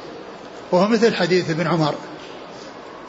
[0.72, 1.94] وهو مثل حديث ابن عمر.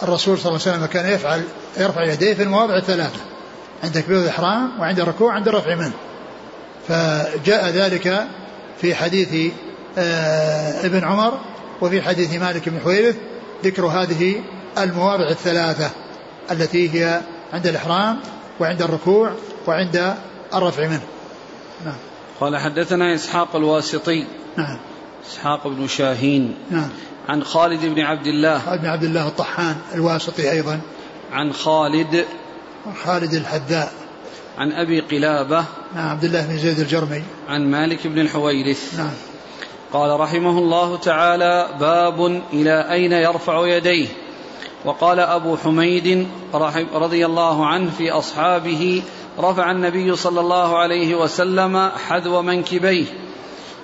[0.04, 1.44] الرسول صلى الله عليه وسلم كان يفعل
[1.78, 3.20] يرفع يديه في المواضع الثلاثة
[3.84, 5.94] عند تكبير الإحرام وعند الركوع وعند الرفع منه.
[6.88, 8.28] فجاء ذلك
[8.82, 9.54] في حديث
[9.98, 11.40] ابن عمر
[11.82, 13.16] وفي حديث مالك بن حويرث
[13.64, 14.42] ذكر هذه
[14.78, 15.92] المواضع الثلاثة
[16.52, 17.22] التي هي
[17.54, 18.20] عند الإحرام
[18.60, 19.32] وعند الركوع
[19.68, 20.16] وعند
[20.54, 21.02] الرفع منه.
[21.86, 21.96] نعم.
[22.40, 24.26] قال حدثنا إسحاق الواسطي.
[24.58, 24.78] نعم.
[25.28, 26.56] إسحاق بن شاهين.
[26.72, 26.90] نعم.
[27.30, 28.60] عن خالد بن عبد الله.
[28.60, 30.80] خالد بن عبد الله الطحان الواسطي أيضا.
[31.32, 32.26] عن خالد.
[33.04, 33.94] خالد الحذاء.
[34.58, 35.66] عن أبي قلابة.
[35.96, 37.24] نعم عبد الله بن زيد الجرمي.
[37.50, 38.98] عن مالك بن الحويرث.
[38.98, 39.14] نعم.
[39.94, 44.08] قال رحمه الله تعالى باب إلى أين يرفع يديه.
[44.86, 46.28] وقال أبو حميد
[46.94, 49.04] رضي الله عنه في أصحابه
[49.40, 53.06] رفع النبي صلى الله عليه وسلم حذو منكبيه.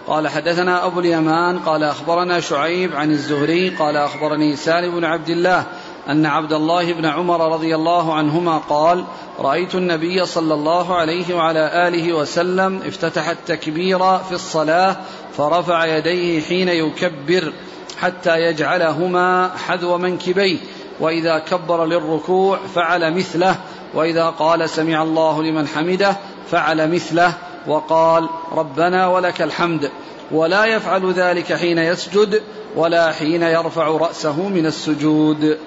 [0.08, 5.66] قال حدثنا أبو اليمان قال أخبرنا شعيب عن الزهري قال أخبرني سالم بن عبد الله
[6.10, 9.06] أن عبد الله بن عمر رضي الله عنهما قال
[9.40, 14.98] رأيت النبي صلى الله عليه وعلى آله وسلم افتتح التكبير في الصلاة
[15.38, 17.54] فرفع يديه حين يكبر
[18.00, 20.58] حتى يجعلهما حذو منكبيه.
[21.00, 23.56] وإذا كبر للركوع فعل مثله
[23.94, 26.18] وإذا قال سمع الله لمن حمده
[26.52, 27.34] فعل مثله
[27.68, 29.92] وقال ربنا ولك الحمد.
[30.32, 32.42] ولا يفعل ذلك حين يسجد
[32.76, 35.58] ولا حين يرفع رأسه من السجود.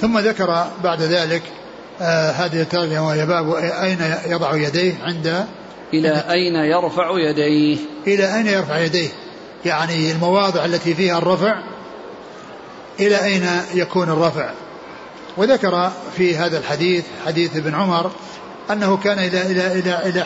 [0.00, 1.42] ثم ذكر بعد ذلك
[2.00, 5.46] آه هذه الترجمة وهي باب أين يضع يديه عند
[5.94, 9.08] إلى أين يرفع يديه؟ إلى أين يرفع يديه؟
[9.64, 11.62] يعني المواضع التي فيها الرفع
[13.00, 14.50] إلى أين يكون الرفع؟
[15.36, 18.10] وذكر في هذا الحديث حديث ابن عمر
[18.70, 20.24] أنه كان إلى إلى إلى إلى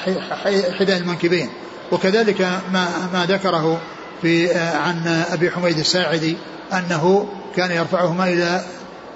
[0.79, 1.49] حذاء المنكبين.
[1.93, 2.41] وكذلك
[2.73, 3.81] ما ما ذكره
[4.23, 6.37] في آه، عن أبي حميد الساعدي
[6.73, 8.65] أنه كان يرفعهما إلى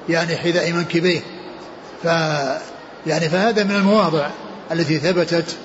[0.09, 1.21] يعني حذاء منكبيه.
[2.03, 2.07] ف
[3.07, 4.27] يعني فهذا من المواضع
[4.73, 5.57] التي ثبتت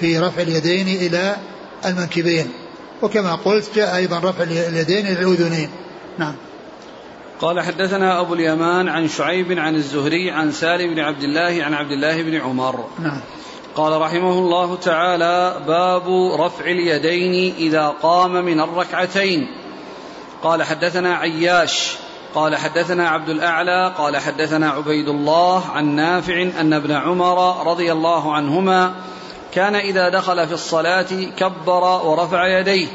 [0.00, 1.36] في رفع اليدين إلى
[1.86, 2.52] المنكبين.
[3.02, 5.70] وكما قلت جاء أيضا رفع اليدين إلى الأذنين.
[6.18, 6.34] نعم.
[7.40, 11.90] قال حدثنا أبو اليمان عن شعيب عن الزهري عن سالم بن عبد الله عن عبد
[11.90, 12.84] الله بن عمر.
[12.98, 13.20] نعم.
[13.76, 16.08] قال رحمه الله تعالى باب
[16.40, 19.46] رفع اليدين إذا قام من الركعتين.
[20.42, 21.96] قال حدثنا عياش
[22.34, 28.34] قال حدثنا عبد الأعلى قال حدثنا عبيد الله عن نافع أن ابن عمر رضي الله
[28.34, 28.94] عنهما
[29.54, 31.06] كان إذا دخل في الصلاة
[31.38, 32.86] كبر ورفع يديه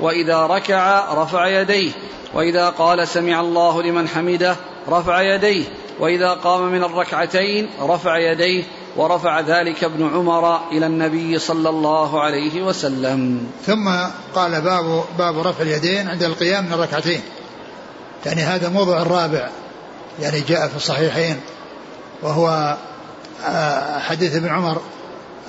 [0.00, 1.92] وإذا ركع رفع يديه
[2.34, 4.56] وإذا قال سمع الله لمن حمده
[4.88, 5.64] رفع يديه
[6.00, 8.64] وإذا قام من الركعتين رفع يديه
[8.96, 13.46] ورفع ذلك ابن عمر إلى النبي صلى الله عليه وسلم.
[13.66, 13.90] ثم
[14.34, 17.20] قال باب باب رفع اليدين عند القيام من الركعتين.
[18.26, 19.48] يعني هذا موضع الرابع
[20.20, 21.40] يعني جاء في الصحيحين
[22.22, 22.76] وهو
[23.46, 24.80] آه، حديث ابن عمر.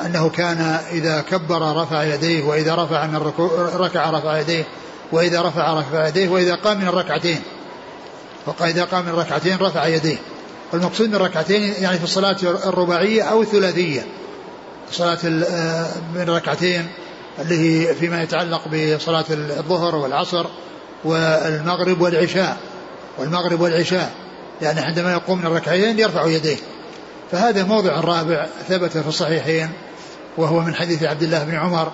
[0.06, 3.32] أنه كان إذا كبر رفع يديه وإذا رفع من
[3.76, 4.64] ركع رفع يديه
[5.12, 7.42] وإذا رفع رفع يديه وإذا قام من الركعتين
[8.46, 10.18] وقال إذا قام من الركعتين رفع يديه.
[10.74, 14.06] والمقصود من الركعتين يعني في الصلاة الرباعية أو الثلاثية.
[14.92, 16.88] صلاة آه، من الركعتين
[17.40, 20.46] اللي هي فيما يتعلق بصلاة الظهر والعصر
[21.04, 22.58] والمغرب والعشاء.
[23.18, 24.12] والمغرب والعشاء.
[24.62, 26.58] يعني عندما يقوم من الركعتين يرفع يديه.
[27.32, 29.70] فهذا موضع الرابع ثبت في الصحيحين.
[30.38, 31.92] وهو من حديث عبد الله بن عمر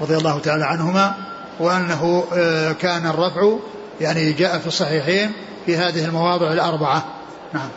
[0.00, 1.14] رضي الله تعالى عنهما
[1.60, 3.56] وأنه آه، كان الرفع
[4.00, 5.32] يعني جاء في الصحيحين
[5.66, 7.04] في هذه المواضع الأربعة.
[7.52, 7.68] نعم.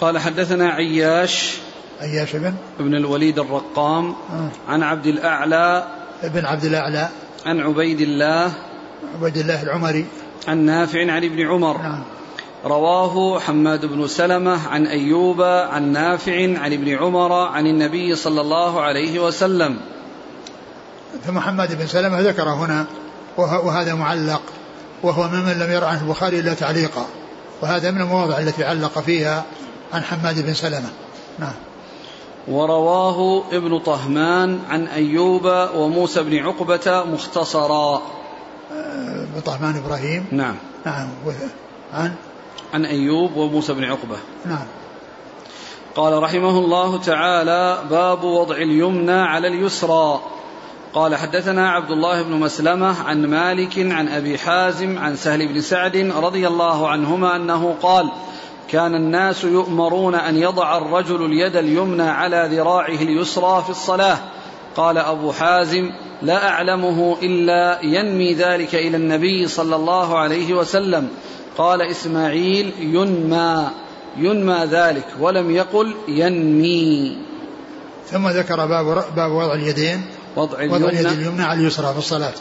[0.00, 1.54] قال حدثنا عياش
[2.00, 4.48] عياش بن؟ ابن الوليد الرقام آه.
[4.68, 5.86] عن عبد الأعلى
[6.22, 7.08] ابن عبد الأعلى.
[7.46, 8.52] عن عبيد الله
[9.14, 10.06] عبيد الله العمري.
[10.48, 11.78] عن نافع عن ابن عمر.
[11.82, 12.02] نعم.
[12.64, 18.80] رواه حماد بن سلمة عن أيوب عن نافع عن ابن عمر عن النبي صلى الله
[18.80, 19.76] عليه وسلم.
[21.26, 22.86] ثم حماد بن سلمة ذكر هنا
[23.36, 24.42] وهذا معلق
[25.02, 27.06] وهو ممن لم يرى عنه البخاري إلا تعليقا
[27.62, 29.44] وهذا من المواضع التي علق فيها
[29.92, 30.88] عن حماد بن سلمة.
[31.38, 31.54] نعم.
[32.48, 38.02] ورواه ابن طهمان عن أيوب وموسى بن عقبة مختصرا.
[38.70, 40.26] ابن طهمان إبراهيم.
[40.32, 40.54] نعم.
[40.86, 41.08] نعم.
[41.92, 42.14] عن
[42.74, 44.16] عن أيوب وموسى بن عقبة.
[44.46, 44.66] نعم.
[45.94, 50.20] قال رحمه الله تعالى باب وضع اليمنى على اليسرى.
[50.94, 55.96] قال حدثنا عبد الله بن مسلمة عن مالك عن أبي حازم عن سهل بن سعد
[55.96, 58.08] رضي الله عنهما أنه قال
[58.68, 64.18] كان الناس يؤمرون أن يضع الرجل اليد اليمنى على ذراعه اليسرى في الصلاة.
[64.76, 65.90] قال أبو حازم
[66.22, 71.08] لا أعلمه إلا ينمي ذلك إلى النبي صلى الله عليه وسلم.
[71.58, 73.70] قال إسماعيل ينمى
[74.16, 77.16] ينمى ذلك ولم يقل ينمي.
[78.10, 80.04] ثم ذكر باب باب وضع اليدين.
[80.36, 81.42] وضع اليمنى, وضع اليد اليمنى.
[81.42, 82.32] على اليسرى في الصلاة.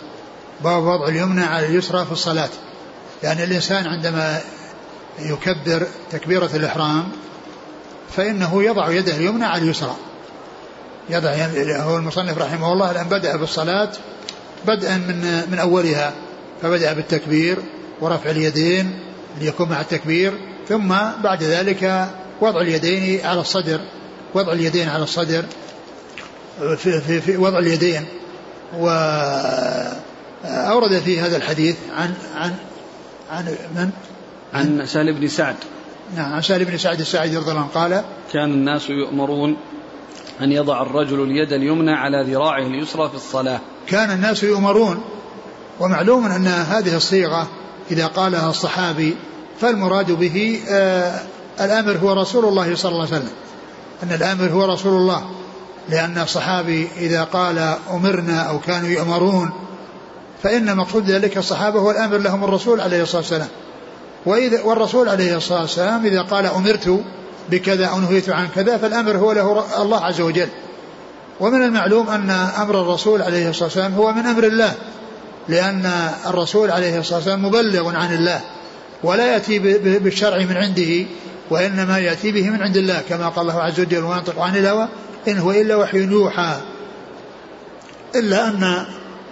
[0.64, 2.50] باب وضع اليمنى على اليسرى في الصلاة.
[3.24, 4.40] يعني الإنسان عندما
[5.20, 7.10] يكبر تكبيرة الإحرام
[8.16, 9.96] فإنه يضع يده اليمنى على اليسرى.
[11.10, 11.30] يضع
[11.82, 13.90] هو المصنف رحمه الله الآن بدأ بالصلاة
[14.68, 16.14] بدءا من من أولها
[16.62, 17.58] فبدأ بالتكبير.
[18.02, 19.00] ورفع اليدين
[19.42, 20.34] ليكون مع التكبير
[20.68, 20.88] ثم
[21.24, 22.10] بعد ذلك
[22.42, 23.80] وضع اليدين على الصدر
[24.34, 25.46] وضع اليدين على الصدر
[26.60, 28.06] في, في, في وضع اليدين.
[28.78, 29.90] وأورد
[31.06, 32.56] في هذا الحديث عن عن
[33.32, 33.90] عن من؟
[34.54, 35.56] عن سهل بن سعد.
[36.16, 37.70] نعم عن سهل بن سعد الساعدي رضي الله عنه.
[37.74, 39.58] قال كان الناس يؤمرون
[40.42, 43.60] أن يضع الرجل اليد اليمنى على ذراعه اليسرى في الصلاة.
[43.88, 45.04] كان الناس يؤمرون
[45.80, 47.48] ومعلوم أن هذه الصيغة
[47.92, 49.16] إذا قالها الصحابي
[49.62, 51.20] فالمراد به آه
[51.62, 53.32] الآمر هو رسول الله صلى الله عليه وسلم.
[54.04, 55.24] أن الآمر هو رسول الله.
[55.90, 59.52] لأن الصحابي إذا قال أمرنا أو كانوا يؤمرون
[60.44, 63.48] فإن مقصود ذلك الصحابة هو الآمر لهم الرسول عليه الصلاة والسلام.
[64.26, 67.04] وإذا والرسول عليه الصلاة والسلام إذا قال أمرت
[67.50, 70.50] بكذا أو نهيت عن كذا فالأمر هو له الله عز وجل.
[71.40, 74.74] ومن المعلوم أن أمر الرسول عليه الصلاة والسلام هو من أمر الله.
[75.50, 78.42] لأن الرسول عليه الصلاة والسلام مبلغ عن الله
[79.04, 79.60] ولا يأتي
[80.00, 81.06] بالشرع من عنده
[81.50, 84.88] وإنما يأتي به من عند الله كما قال الله عز وجل وينطق عن الهوى
[85.28, 86.56] إن هو إلا وحي يوحى.
[88.16, 88.86] إلا أن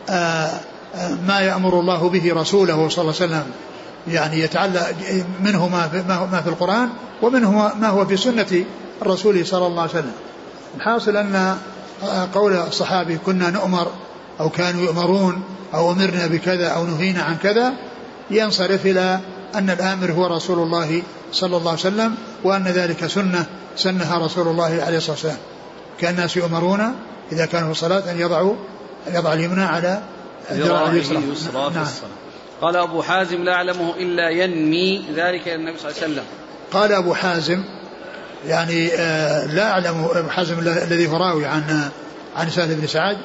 [0.09, 0.49] آه،
[0.95, 3.43] آه، ما يأمر الله به رسوله صلى الله عليه وسلم
[4.07, 4.93] يعني يتعلق
[5.43, 5.89] منه ما
[6.31, 6.89] ما في القرآن
[7.21, 8.65] ومنه ما هو في سنة
[9.01, 10.13] الرسول صلى الله عليه وسلم.
[10.77, 11.57] الحاصل أن
[12.03, 13.91] آه، قول الصحابي كنا نؤمر
[14.41, 17.73] أو كانوا يؤمرون أو أمرنا بكذا أو نهينا عن كذا
[18.31, 19.19] ينصرف إلى
[19.55, 24.83] أن الآمر هو رسول الله صلى الله عليه وسلم وأن ذلك سنة سنها رسول الله
[24.85, 25.37] عليه الصلاة والسلام.
[25.99, 26.95] كان الناس يؤمرون
[27.31, 28.55] إذا كانوا في الصلاة أن يضعوا
[29.07, 30.01] أن يضع اليمنى على
[30.51, 31.21] الذراع اليسرى.
[31.75, 31.85] نعم.
[32.61, 36.23] قال أبو حازم لا أعلمه إلا ينمي ذلك إلى النبي صلى الله عليه وسلم.
[36.73, 37.63] قال أبو حازم
[38.47, 41.89] يعني آه لا أعلم أبو حازم الذي هو راوي عن
[42.37, 43.17] عن سهل بن سعد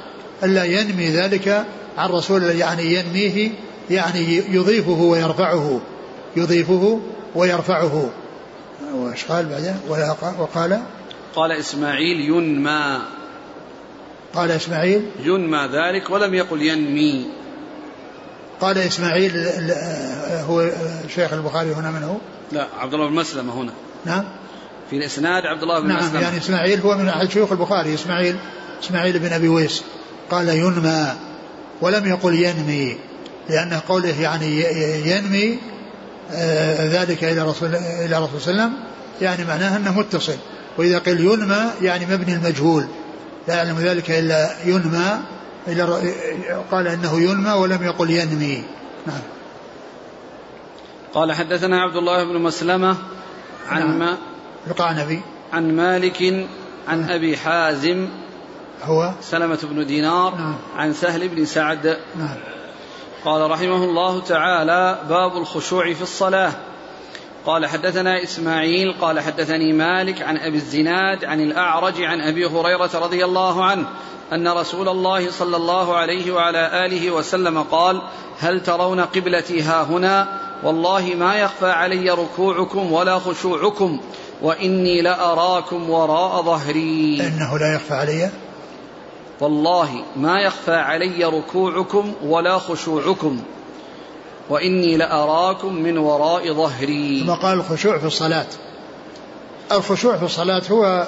[0.45, 1.65] ألا ينمي ذلك
[1.99, 3.51] عن رسول يعني ينميه
[3.91, 5.81] يعني يضيفه ويرفعه
[6.37, 7.01] يضيفه
[7.35, 8.11] ويرفعه.
[8.95, 9.77] وإيش قال بعدين؟
[10.39, 10.81] وقال؟
[11.35, 12.99] قال إسماعيل ينمى.
[14.35, 17.27] قال إسماعيل؟ ينمى ذلك ولم يقل ينمي.
[18.61, 19.47] قال إسماعيل
[20.49, 20.71] هو
[21.15, 22.17] شيخ البخاري هنا من هو؟
[22.53, 23.73] لا عبد الله بن مسلمة هنا.
[24.05, 24.25] نعم.
[24.91, 26.21] في الإسناد عبد الله بن نعم مسلمة.
[26.21, 27.95] يعني إسماعيل هو من أحد شيوخ البخاري.
[27.95, 28.37] إسماعيل
[28.85, 29.83] إسماعيل بن أبي ويس.
[30.31, 31.13] قال ينمى
[31.81, 32.97] ولم يقل ينمي
[33.49, 34.65] لأن قوله يعني
[35.11, 35.59] ينمي
[36.33, 38.73] آه، ذلك إلى رسول إلى رسول صلى الله عليه وسلم
[39.21, 40.37] يعني معناه أنه متصل.
[40.79, 42.87] وإذا قيل ينمى يعني مبني المجهول
[43.49, 45.21] لا يعلم ذلك إلا ينمى
[45.69, 45.85] إلا
[46.71, 48.63] قال إنه ينمى ولم يقل ينمي.
[49.07, 49.21] نعم.
[51.15, 52.97] قال حدثنا عبد الله بن مسلمة
[53.69, 53.99] عن نعم.
[53.99, 54.17] ما
[54.67, 55.21] القعنبي
[55.53, 56.47] عن مالك
[56.89, 58.09] عن أبي حازم
[58.85, 60.55] هو؟ سلمة بن دينار نعم.
[60.77, 61.99] عن سهل بن سعد.
[62.17, 62.37] نعم.
[63.25, 66.53] قال رحمه الله تعالى باب الخشوع في الصلاة.
[67.47, 73.25] قال حدثنا إسماعيل قال حدثني مالك عن أبي الزناد عن الأعرج عن أبي هريرة رضي
[73.25, 73.87] الله عنه
[74.33, 78.03] أن رسول الله صلى الله عليه وعلى آله وسلم قال
[78.39, 84.01] هل ترون قبلتي ها هنا؟ والله ما يخفى علي ركوعكم ولا خشوعكم
[84.43, 87.21] وإني لأراكم وراء ظهري.
[87.21, 88.31] إنه لا يخفى علي؟
[89.41, 93.41] والله ما يخفى علي ركوعكم ولا خشوعكم
[94.49, 97.25] وإني لأراكم من وراء ظهري.
[97.27, 98.47] ثم قال الخشوع في الصلاة.
[99.73, 101.07] الخشوع في الصلاة هو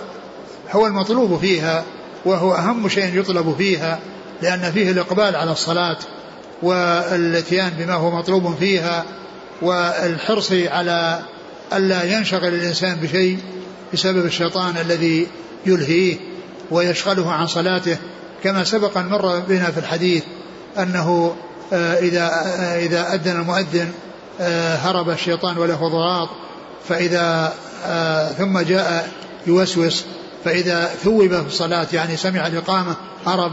[0.71, 1.85] هو المطلوب فيها
[2.25, 3.99] وهو أهم شيء يطلب فيها
[4.43, 5.97] لأن فيه الإقبال على الصلاة
[6.63, 9.05] والاتيان بما هو مطلوب فيها
[9.63, 11.23] والحرص على
[11.73, 13.39] ألا ينشغل الإنسان بشيء
[13.93, 15.27] بسبب الشيطان الذي
[15.67, 16.17] يلهيه
[16.71, 17.97] ويشغله عن صلاته.
[18.45, 20.23] كما سبق أن مر بنا في الحديث
[20.79, 21.37] أنه
[21.73, 23.93] آه، إذا آه، إذا أذن المؤذن
[24.41, 26.29] آه، هرب الشيطان وله ضراط
[26.89, 27.55] فإذا
[28.39, 29.09] ثم جاء
[29.47, 30.05] يوسوس
[30.45, 33.53] فإذا ثوب في الصلاة يعني سمع الإقامة هرب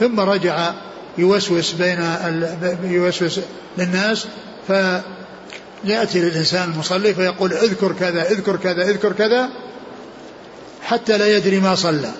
[0.00, 0.72] ثم رجع
[1.18, 2.78] يوسوس بين ال...
[2.84, 3.40] يوسوس
[3.78, 4.26] للناس
[4.66, 9.50] فيأتي للإنسان المصلي فيقول اذكر كذا اذكر كذا اذكر كذا
[10.82, 12.10] حتى لا يدري ما صلى.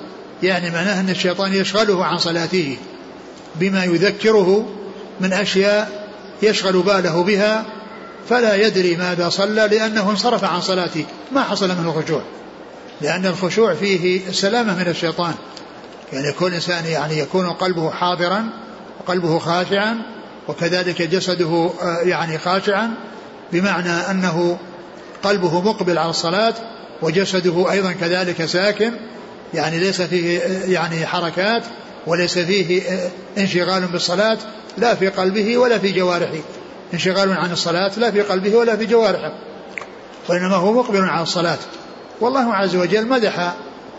[0.43, 2.76] يعني معناه أن الشيطان يشغله عن صلاته
[3.55, 4.68] بما يذكره
[5.20, 6.09] من أشياء
[6.43, 7.64] يشغل باله بها
[8.28, 12.22] فلا يدري ماذا صلى لأنه انصرف عن صلاته ما حصل منه الخشوع
[13.01, 15.35] لأن الخشوع فيه السلامة من الشيطان.
[16.12, 18.47] يعني يكون الإنسان يعني يكون قلبه حاضرا
[19.01, 20.03] وقلبه خاشعا
[20.49, 22.95] وكذلك جسده آه، يعني خاشعا
[23.53, 24.59] بمعنى أنه
[25.22, 26.55] قلبه مقبل على الصلاة
[27.03, 28.93] وجسده أيضا كذلك ساكن
[29.55, 31.63] يعني ليس فيه يعني حركات
[32.07, 32.83] وليس فيه
[33.39, 34.39] انشغال بالصلاة
[34.79, 36.41] لا في قلبه ولا في جوارحه.
[36.95, 39.33] انشغال عن الصلاة لا في قلبه ولا في جوارحه.
[40.29, 41.59] وإنما هو مقبل على الصلاة.
[42.21, 43.55] والله عز وجل مدح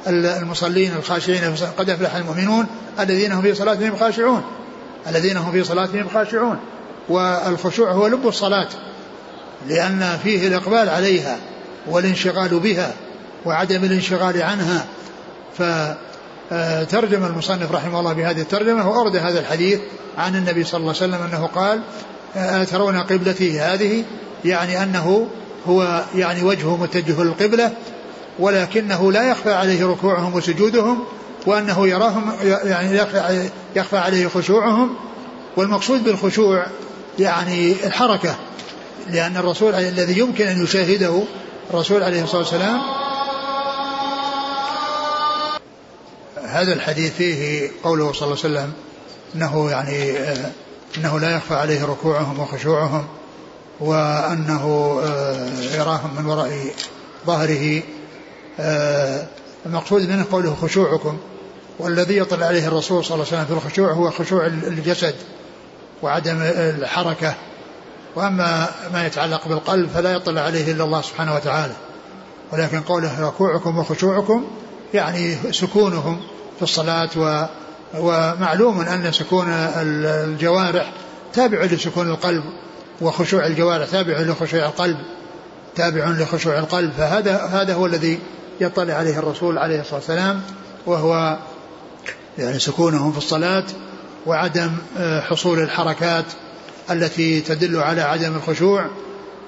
[0.07, 2.65] المصلين الخاشعين قد أفلح المؤمنون
[2.99, 4.43] الذين هم في صلاتهم خاشعون.
[5.07, 6.59] الذين هم في صلاتهم خاشعون.
[7.09, 8.67] والخشوع هو لب الصلاة
[9.67, 11.37] لأن فيه الإقبال عليها
[11.87, 12.93] والانشغال بها
[13.45, 14.85] وعدم الانشغال عنها.
[15.57, 19.79] فترجم المصنف رحمه الله بهذه الترجمة وأرد هذا الحديث
[20.17, 21.81] عن النبي صلى الله عليه وسلم أنه قال
[22.67, 24.03] ترون قبلتي هذه؟
[24.45, 25.27] يعني أنه
[25.67, 27.71] هو يعني وجهه متجه للقبلة
[28.39, 31.03] ولكنه لا يخفى عليه ركوعهم وسجودهم
[31.45, 32.97] وأنه يراهم يعني
[33.75, 34.95] يخفى عليه خشوعهم
[35.57, 36.65] والمقصود بالخشوع
[37.19, 38.35] يعني الحركة
[39.11, 41.23] لأن الرسول الذي يمكن أن يشاهده
[41.69, 42.81] الرسول عليه الصلاة والسلام
[46.55, 48.73] هذا الحديث فيه قوله صلى الله عليه وسلم
[49.35, 50.17] إنه يعني
[50.97, 53.05] إنه لا يخفى عليه ركوعهم وخشوعهم
[53.79, 54.95] وأنه
[55.73, 56.51] يراهم من وراء
[57.27, 57.81] ظهره
[59.65, 61.17] المقصود منه قوله خشوعكم
[61.79, 65.15] والذي يطلع عليه الرسول صلى الله عليه وسلم في الخشوع هو خشوع الجسد
[66.03, 67.33] وعدم الحركة.
[68.15, 71.73] وأما ما يتعلق بالقلب فلا يطلع عليه إلا الله سبحانه وتعالى
[72.51, 74.45] ولكن قوله ركوعكم وخشوعكم
[74.93, 76.21] يعني سكونهم.
[76.57, 77.45] في الصلاة و
[77.99, 80.91] ومعلوم أن سكون الجوارح
[81.33, 82.43] تابع لسكون القلب
[83.01, 84.97] وخشوع الجوارح تابع لخشوع القلب
[85.75, 86.91] تابع لخشوع القلب.
[86.97, 88.19] فهذا هذا هو الذي
[88.61, 90.41] يطلع عليه الرسول عليه الصلاة والسلام
[90.85, 91.37] وهو
[92.37, 93.63] يعني سكونهم في الصلاة
[94.25, 96.25] وعدم آه، حصول الحركات
[96.91, 98.85] التي تدل على عدم الخشوع.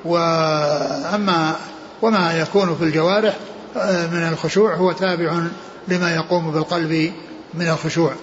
[0.06, 1.56] وأما
[2.02, 3.34] وما يكون في الجوارح
[3.78, 5.44] آه، من الخشوع هو تابع
[5.88, 7.14] لما يقوم بالقلب
[7.54, 8.14] من الخشوع.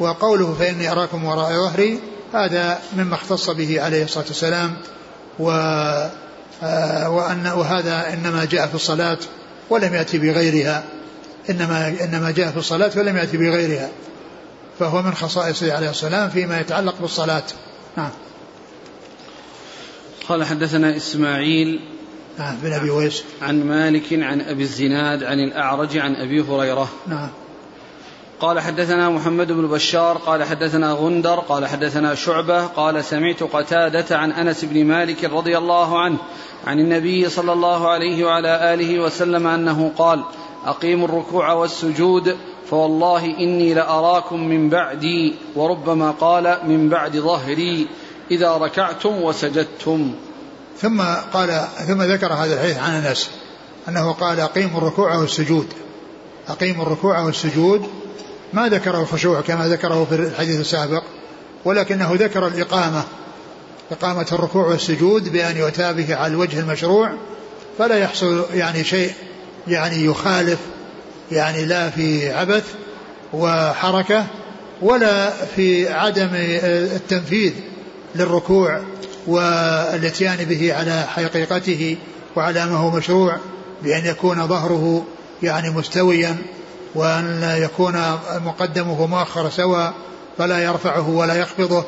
[0.00, 2.00] وقوله فإني أراكم وراء ظهري
[2.34, 4.76] هذا مما اختص به عليه الصلاة والسلام
[5.38, 5.50] و
[6.62, 9.18] آه، وأن وهذا إنما جاء في الصلاة
[9.70, 10.84] ولم يأتي بغيرها.
[11.50, 13.88] إنما إنما جاء في الصلاة ولم يأتي بغيرها.
[14.78, 17.42] فهو من خصائصه عليه السلام فيما يتعلق بالصلاة.
[17.96, 18.10] نعم.
[20.28, 21.80] قال حدثنا إسماعيل
[22.38, 23.24] نعم بن أبي ويس.
[23.42, 26.88] عن مالك عن أبي الزناد عن الأعرج عن أبي هريرة.
[27.06, 27.28] نعم.
[28.40, 34.32] قال حدثنا محمد بن بشار قال حدثنا غندر قال حدثنا شعبة قال سمعت قتادة عن
[34.32, 36.18] أنس بن مالك رضي الله عنه
[36.66, 40.24] عن النبي صلى الله عليه وعلى آله وسلم أنه قال
[40.66, 42.36] أقيموا الركوع والسجود
[42.70, 47.86] فوالله إني لأراكم من بعدي وربما قال من بعد ظهري
[48.30, 50.14] إذا ركعتم وسجدتم.
[50.80, 51.02] ثم
[51.32, 53.30] قال ثم ذكر هذا الحديث عن أنس
[53.88, 55.66] أنه قال أقيموا الركوع والسجود.
[56.48, 57.86] أقيموا الركوع والسجود
[58.52, 61.02] ما ذكر الخشوع كما ذكره في الحديث السابق
[61.64, 63.02] ولكنه ذكر الإقامة
[63.92, 67.12] إقامة الركوع والسجود بأن يؤتى به على الوجه المشروع
[67.78, 69.12] فلا يحصل يعني شيء
[69.68, 70.58] يعني يخالف
[71.32, 72.64] يعني لا في عبث
[73.32, 74.26] وحركة
[74.82, 77.52] ولا في عدم التنفيذ
[78.14, 78.80] للركوع
[79.26, 81.96] والاتيان به على حقيقته
[82.36, 83.36] وعلى ما هو مشروع
[83.82, 85.04] بأن يكون ظهره
[85.42, 86.36] يعني مستويا
[86.94, 88.02] وأن يكون
[88.44, 89.92] مقدمه ومؤخر سواء
[90.38, 91.84] فلا يرفعه ولا يخفضه.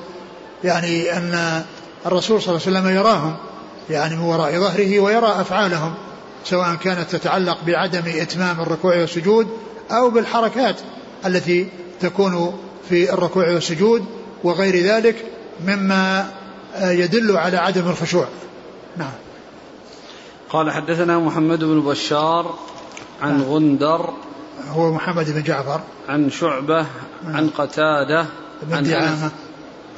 [0.64, 1.62] يعني أن
[2.06, 3.36] الرسول صلى الله عليه وسلم يراهم
[3.90, 5.94] يعني من وراء ظهره ويرى أفعالهم
[6.44, 9.48] سواء كانت تتعلق بعدم إتمام الركوع والسجود
[9.90, 10.76] أو بالحركات
[11.26, 11.68] التي
[12.00, 12.58] تكون
[12.88, 14.04] في الركوع والسجود
[14.44, 15.16] وغير ذلك
[15.66, 16.30] مما
[16.80, 18.28] يدل على عدم الخشوع.
[18.96, 19.12] نعم.
[20.50, 22.54] قال حدثنا محمد بن بشار
[23.22, 23.42] عن نعم.
[23.42, 24.10] غندر.
[24.68, 25.80] هو محمد بن جعفر.
[26.08, 26.86] عن شعبة
[27.24, 27.36] نعم.
[27.36, 28.26] عن قتادة
[28.62, 29.30] بن عن أنس.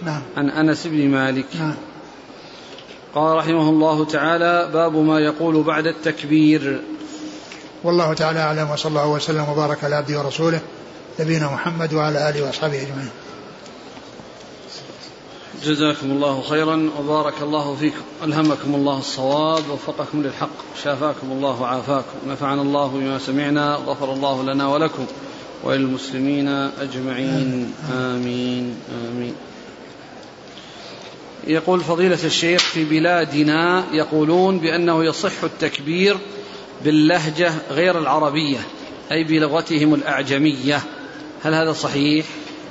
[0.02, 0.22] نعم.
[0.36, 1.46] عن أنس بن مالك.
[1.58, 1.74] نعم.
[3.14, 6.80] قال رحمه الله تعالى باب ما يقول بعد التكبير.
[7.84, 10.60] والله تعالى أعلم وصلى الله وسلم وبارك على عبده ورسوله
[11.20, 13.10] نبينا محمد وعلى آله وأصحابه أجمعين.
[15.64, 18.02] جزاكم الله خيرا وبارك الله فيكم.
[18.24, 20.50] ألهمكم الله الصواب ووفقكم للحق
[20.84, 25.06] شافاكم الله وعافاكم نفعنا الله بما سمعنا غفر الله لنا ولكم
[25.64, 26.48] وللمسلمين
[26.80, 27.74] أجمعين.
[27.92, 28.76] آمين
[29.08, 29.34] آمين.
[31.46, 36.16] يقول فضيلة الشيخ في بلادنا يقولون بأنه يصح التكبير
[36.84, 38.58] باللهجة غير العربية
[39.12, 40.82] أي بلغتهم الأعجمية.
[41.42, 42.26] هل هذا صحيح؟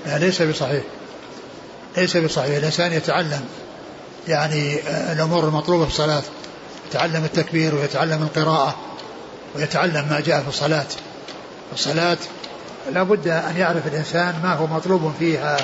[0.06, 0.84] لا ليس بصحيح.
[1.98, 3.42] ليس بصحيح الإنسان يتعلم
[4.28, 4.80] يعني
[5.12, 6.22] الأمور المطلوبة في الصلاة.
[6.90, 8.76] يتعلم التكبير ويتعلم القراءة
[9.56, 10.86] ويتعلم ما جاء في الصلاة.
[11.74, 12.18] الصلاة
[12.94, 15.58] لا بد أن يعرف الإنسان ما هو مطلوب فيها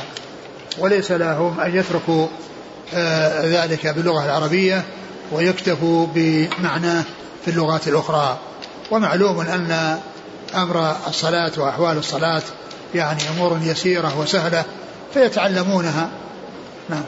[0.78, 2.28] وليس لهم أن يتركوا
[2.94, 4.84] آه، ذلك باللغة العربية
[5.32, 7.04] ويكتفوا بمعناه
[7.46, 8.40] في اللغات الأخرى.
[8.92, 10.00] ومعلوم أن
[10.56, 12.44] أمر الصلاة وأحوال الصلاة
[12.96, 14.64] يعني أمور يسيرة وسهلة
[15.16, 16.10] فيتعلمونها.
[16.90, 17.04] نعم.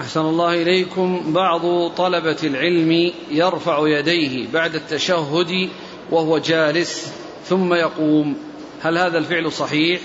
[0.00, 1.32] أحسن الله إليكم.
[1.32, 5.68] بعض طلبة العلم يرفع يديه بعد التشهد
[6.10, 7.06] وهو جالس
[7.48, 8.36] ثم يقوم.
[8.82, 10.00] هل هذا الفعل صحيح؟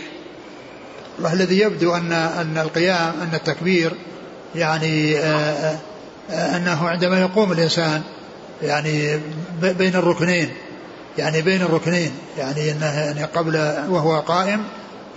[1.34, 3.92] الذي يبدو أن أن القيام أن التكبير
[4.56, 5.78] يعني آه،
[6.32, 8.02] آه، أنه عندما يقوم الإنسان
[8.64, 9.20] يعني
[9.62, 10.50] بين الركنين.
[11.18, 12.12] يعني بين الركنين.
[12.38, 13.56] يعني انه يعني قبل
[13.90, 14.64] وهو قائم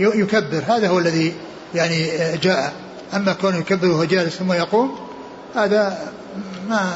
[0.00, 0.62] يكبر.
[0.66, 1.34] هذا هو الذي
[1.74, 2.72] يعني جاء.
[3.14, 4.96] أما كونه يكبر وهو جالس ثم يقوم
[5.54, 6.12] هذا
[6.68, 6.92] ما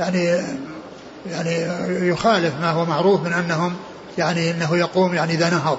[0.00, 0.44] يعني
[1.30, 1.56] يعني
[2.08, 3.76] يخالف ما هو معروف من أنهم
[4.18, 5.78] يعني إنه يقوم يعني إذا نهض.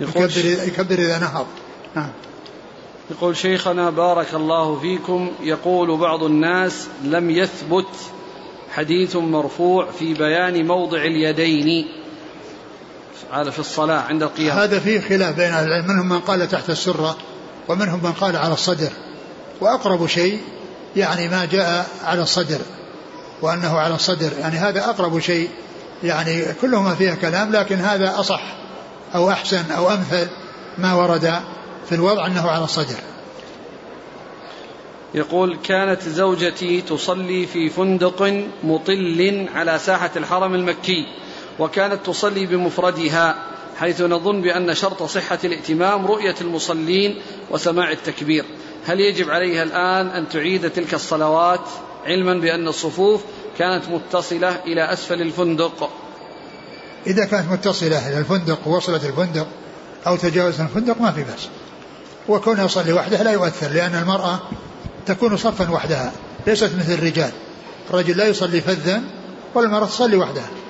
[0.00, 1.46] يكبر يكبر إذا نهض.
[1.96, 2.10] نعم.
[3.10, 5.30] يقول شيخنا بارك الله فيكم.
[5.42, 7.88] يقول بعض الناس لم يثبت
[8.72, 11.88] حديث مرفوع في بيان موضع اليدين.
[13.32, 14.58] على في الصلاة عند القيام.
[14.58, 15.88] هذا فيه خلاف بين أهل العلم.
[15.88, 17.16] منهم من قال تحت السرة
[17.68, 18.90] ومنهم من قال على الصدر.
[19.60, 20.40] وأقرب شيء
[20.96, 22.58] يعني ما جاء على الصدر
[23.42, 24.30] وأنه على الصدر.
[24.40, 25.50] يعني هذا أقرب شيء.
[26.04, 28.42] يعني كلهما فيها كلام لكن هذا أصح
[29.14, 30.28] أو أحسن أو أمثل
[30.78, 31.40] ما ورد
[31.88, 32.96] في الوضع أنه على الصدر.
[35.14, 41.21] يقول كانت زوجتي تصلي في فندق مطل على ساحة الحرم المكي.
[41.58, 43.36] وكانت تصلي بمفردها
[43.76, 48.44] حيث نظن بأن شرط صحة الائتمام رؤية المصلين وسماع التكبير.
[48.86, 51.60] هل يجب عليها الآن أن تعيد تلك الصلوات
[52.06, 53.20] علما بأن الصفوف
[53.58, 55.90] كانت متصلة إلى أسفل الفندق؟
[57.06, 59.46] إذا كانت متصلة إلى الفندق ووصلت الفندق
[60.06, 61.48] أو تجاوزت الفندق ما في بأس.
[62.28, 64.40] وكونها يصلي وحده لا يؤثر لأن المرأة
[65.06, 66.12] تكون صفا وحدها
[66.46, 67.30] ليست مثل الرجال.
[67.90, 69.02] الرجل لا يصلي فذا
[69.54, 70.61] والمرأة تصلي وحدها.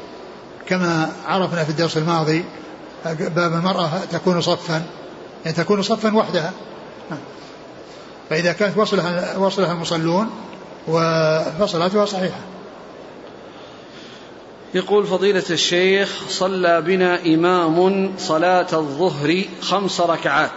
[0.68, 2.44] كما عرفنا في الدرس الماضي
[3.06, 4.82] باب المرأة تكون صفا
[5.44, 6.52] يعني تكون صفا وحدها.
[8.30, 10.30] فإذا كانت وصلها وصلها المصلون
[11.58, 12.40] فصلاتها صحيحة
[14.74, 20.50] يقول فضيلة الشيخ صلى بنا إمام صلاة الظهر خمس ركعات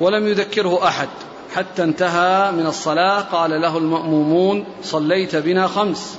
[0.00, 1.08] ولم يذكره أحد
[1.54, 6.16] حتى انتهى من الصلاة قال له المأمومون صليت بنا خمس.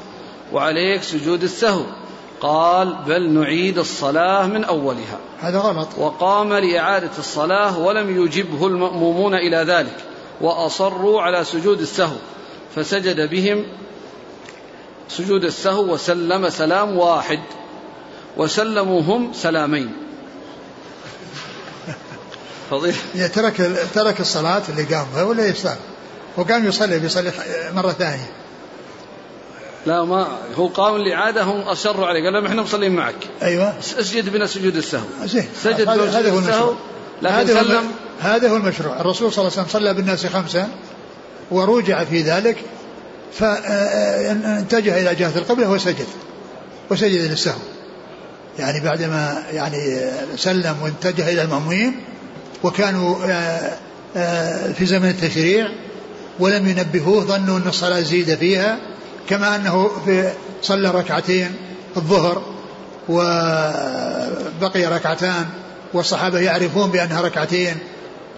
[0.54, 1.84] وعليك سجود السهو.
[2.42, 5.20] قال بل نعيد الصلاة من أولها.
[5.40, 5.88] هذا غلط.
[5.98, 9.98] وقام لإعادة الصلاة ولم يجبه المأمومون إلى ذلك
[10.42, 12.16] وأصروا على سجود السهو.
[12.76, 13.66] فسجد بهم
[15.10, 17.40] سجود السهو وسلم سلام واحد
[18.38, 19.94] وسلموا هم سلامين
[23.16, 25.78] يعني ترك ترك الصلاة اللي قام ولا يستاهل
[26.38, 27.32] وقام يصلي بيصلي
[27.74, 28.32] مرة ثانية.
[29.86, 32.24] لا ما هو قام الإعادة هم أصروا عليه.
[32.24, 33.16] قال لهم إحنا مصلين معك.
[33.42, 33.74] أيوة.
[33.80, 35.06] اسجد بنا سجود السهو.
[35.24, 35.46] زين.
[35.64, 36.76] سجد هذا, هو المشروع.
[37.24, 37.82] هذا هو,
[38.20, 39.02] هذا هو المشروع.
[39.02, 40.68] الرسول صلى الله عليه وسلم صلى بالناس خمسة
[41.52, 42.58] ورجع في ذلك
[43.34, 46.08] فاتجه إلى جهة القبلة وسجد.
[46.90, 47.60] وسجد للسهو
[48.60, 50.02] يعني بعدما يعني
[50.36, 52.00] سلم واتجه إلى المأمومين
[52.64, 53.78] وكانوا آه،
[54.16, 55.68] آه، في زمن التشريع
[56.40, 58.78] ولم ينبهوه ظنوا أن الصلاة زيد فيها.
[59.32, 61.56] كما أنه في صلى ركعتين
[61.98, 62.44] الظهر
[63.10, 65.46] وبقي ركعتان
[65.94, 67.76] والصحابة يعرفون بأنها ركعتين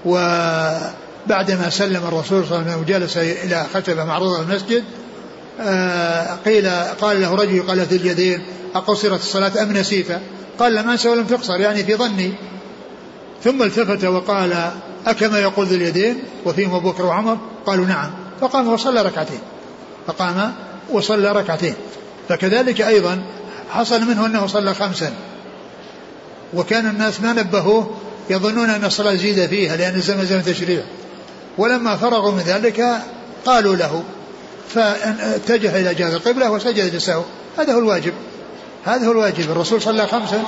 [0.06, 4.84] وبعدما سلم الرسول صلى الله عليه وسلم وجلس إلى خشبة معروضة المسجد
[5.62, 6.70] آه، قيل
[7.02, 8.44] قال له رجل قال في اليدين
[8.76, 10.08] أقصرت الصلاة أم نسيت؟
[10.60, 12.34] قال لم أنسى ولم تقصر يعني في ظني.
[13.44, 14.72] ثم التفت وقال
[15.08, 18.12] أكما يقول ذو اليدين وفيهم أبو بكر وعمر؟ قالوا نعم.
[18.42, 19.40] فقام وصلى ركعتين.
[20.08, 20.54] فقام
[20.92, 21.74] وصلى ركعتين.
[22.30, 23.24] فكذلك أيضا
[23.70, 25.14] حصل منه أنه صلى خمسا.
[26.54, 27.98] وكان الناس ما نبهوه
[28.30, 30.84] يظنون أن الصلاة زيد فيها لأن الزمن زمن تشريع.
[31.58, 33.02] ولما فرغوا من ذلك
[33.46, 34.04] قالوا له
[34.70, 37.24] فاتجه إلى جهة القبلة وسجد للسهو.
[37.58, 38.14] هذا هو الواجب.
[38.86, 39.52] هذا هو الواجب.
[39.52, 40.44] الرسول صلى خمسا.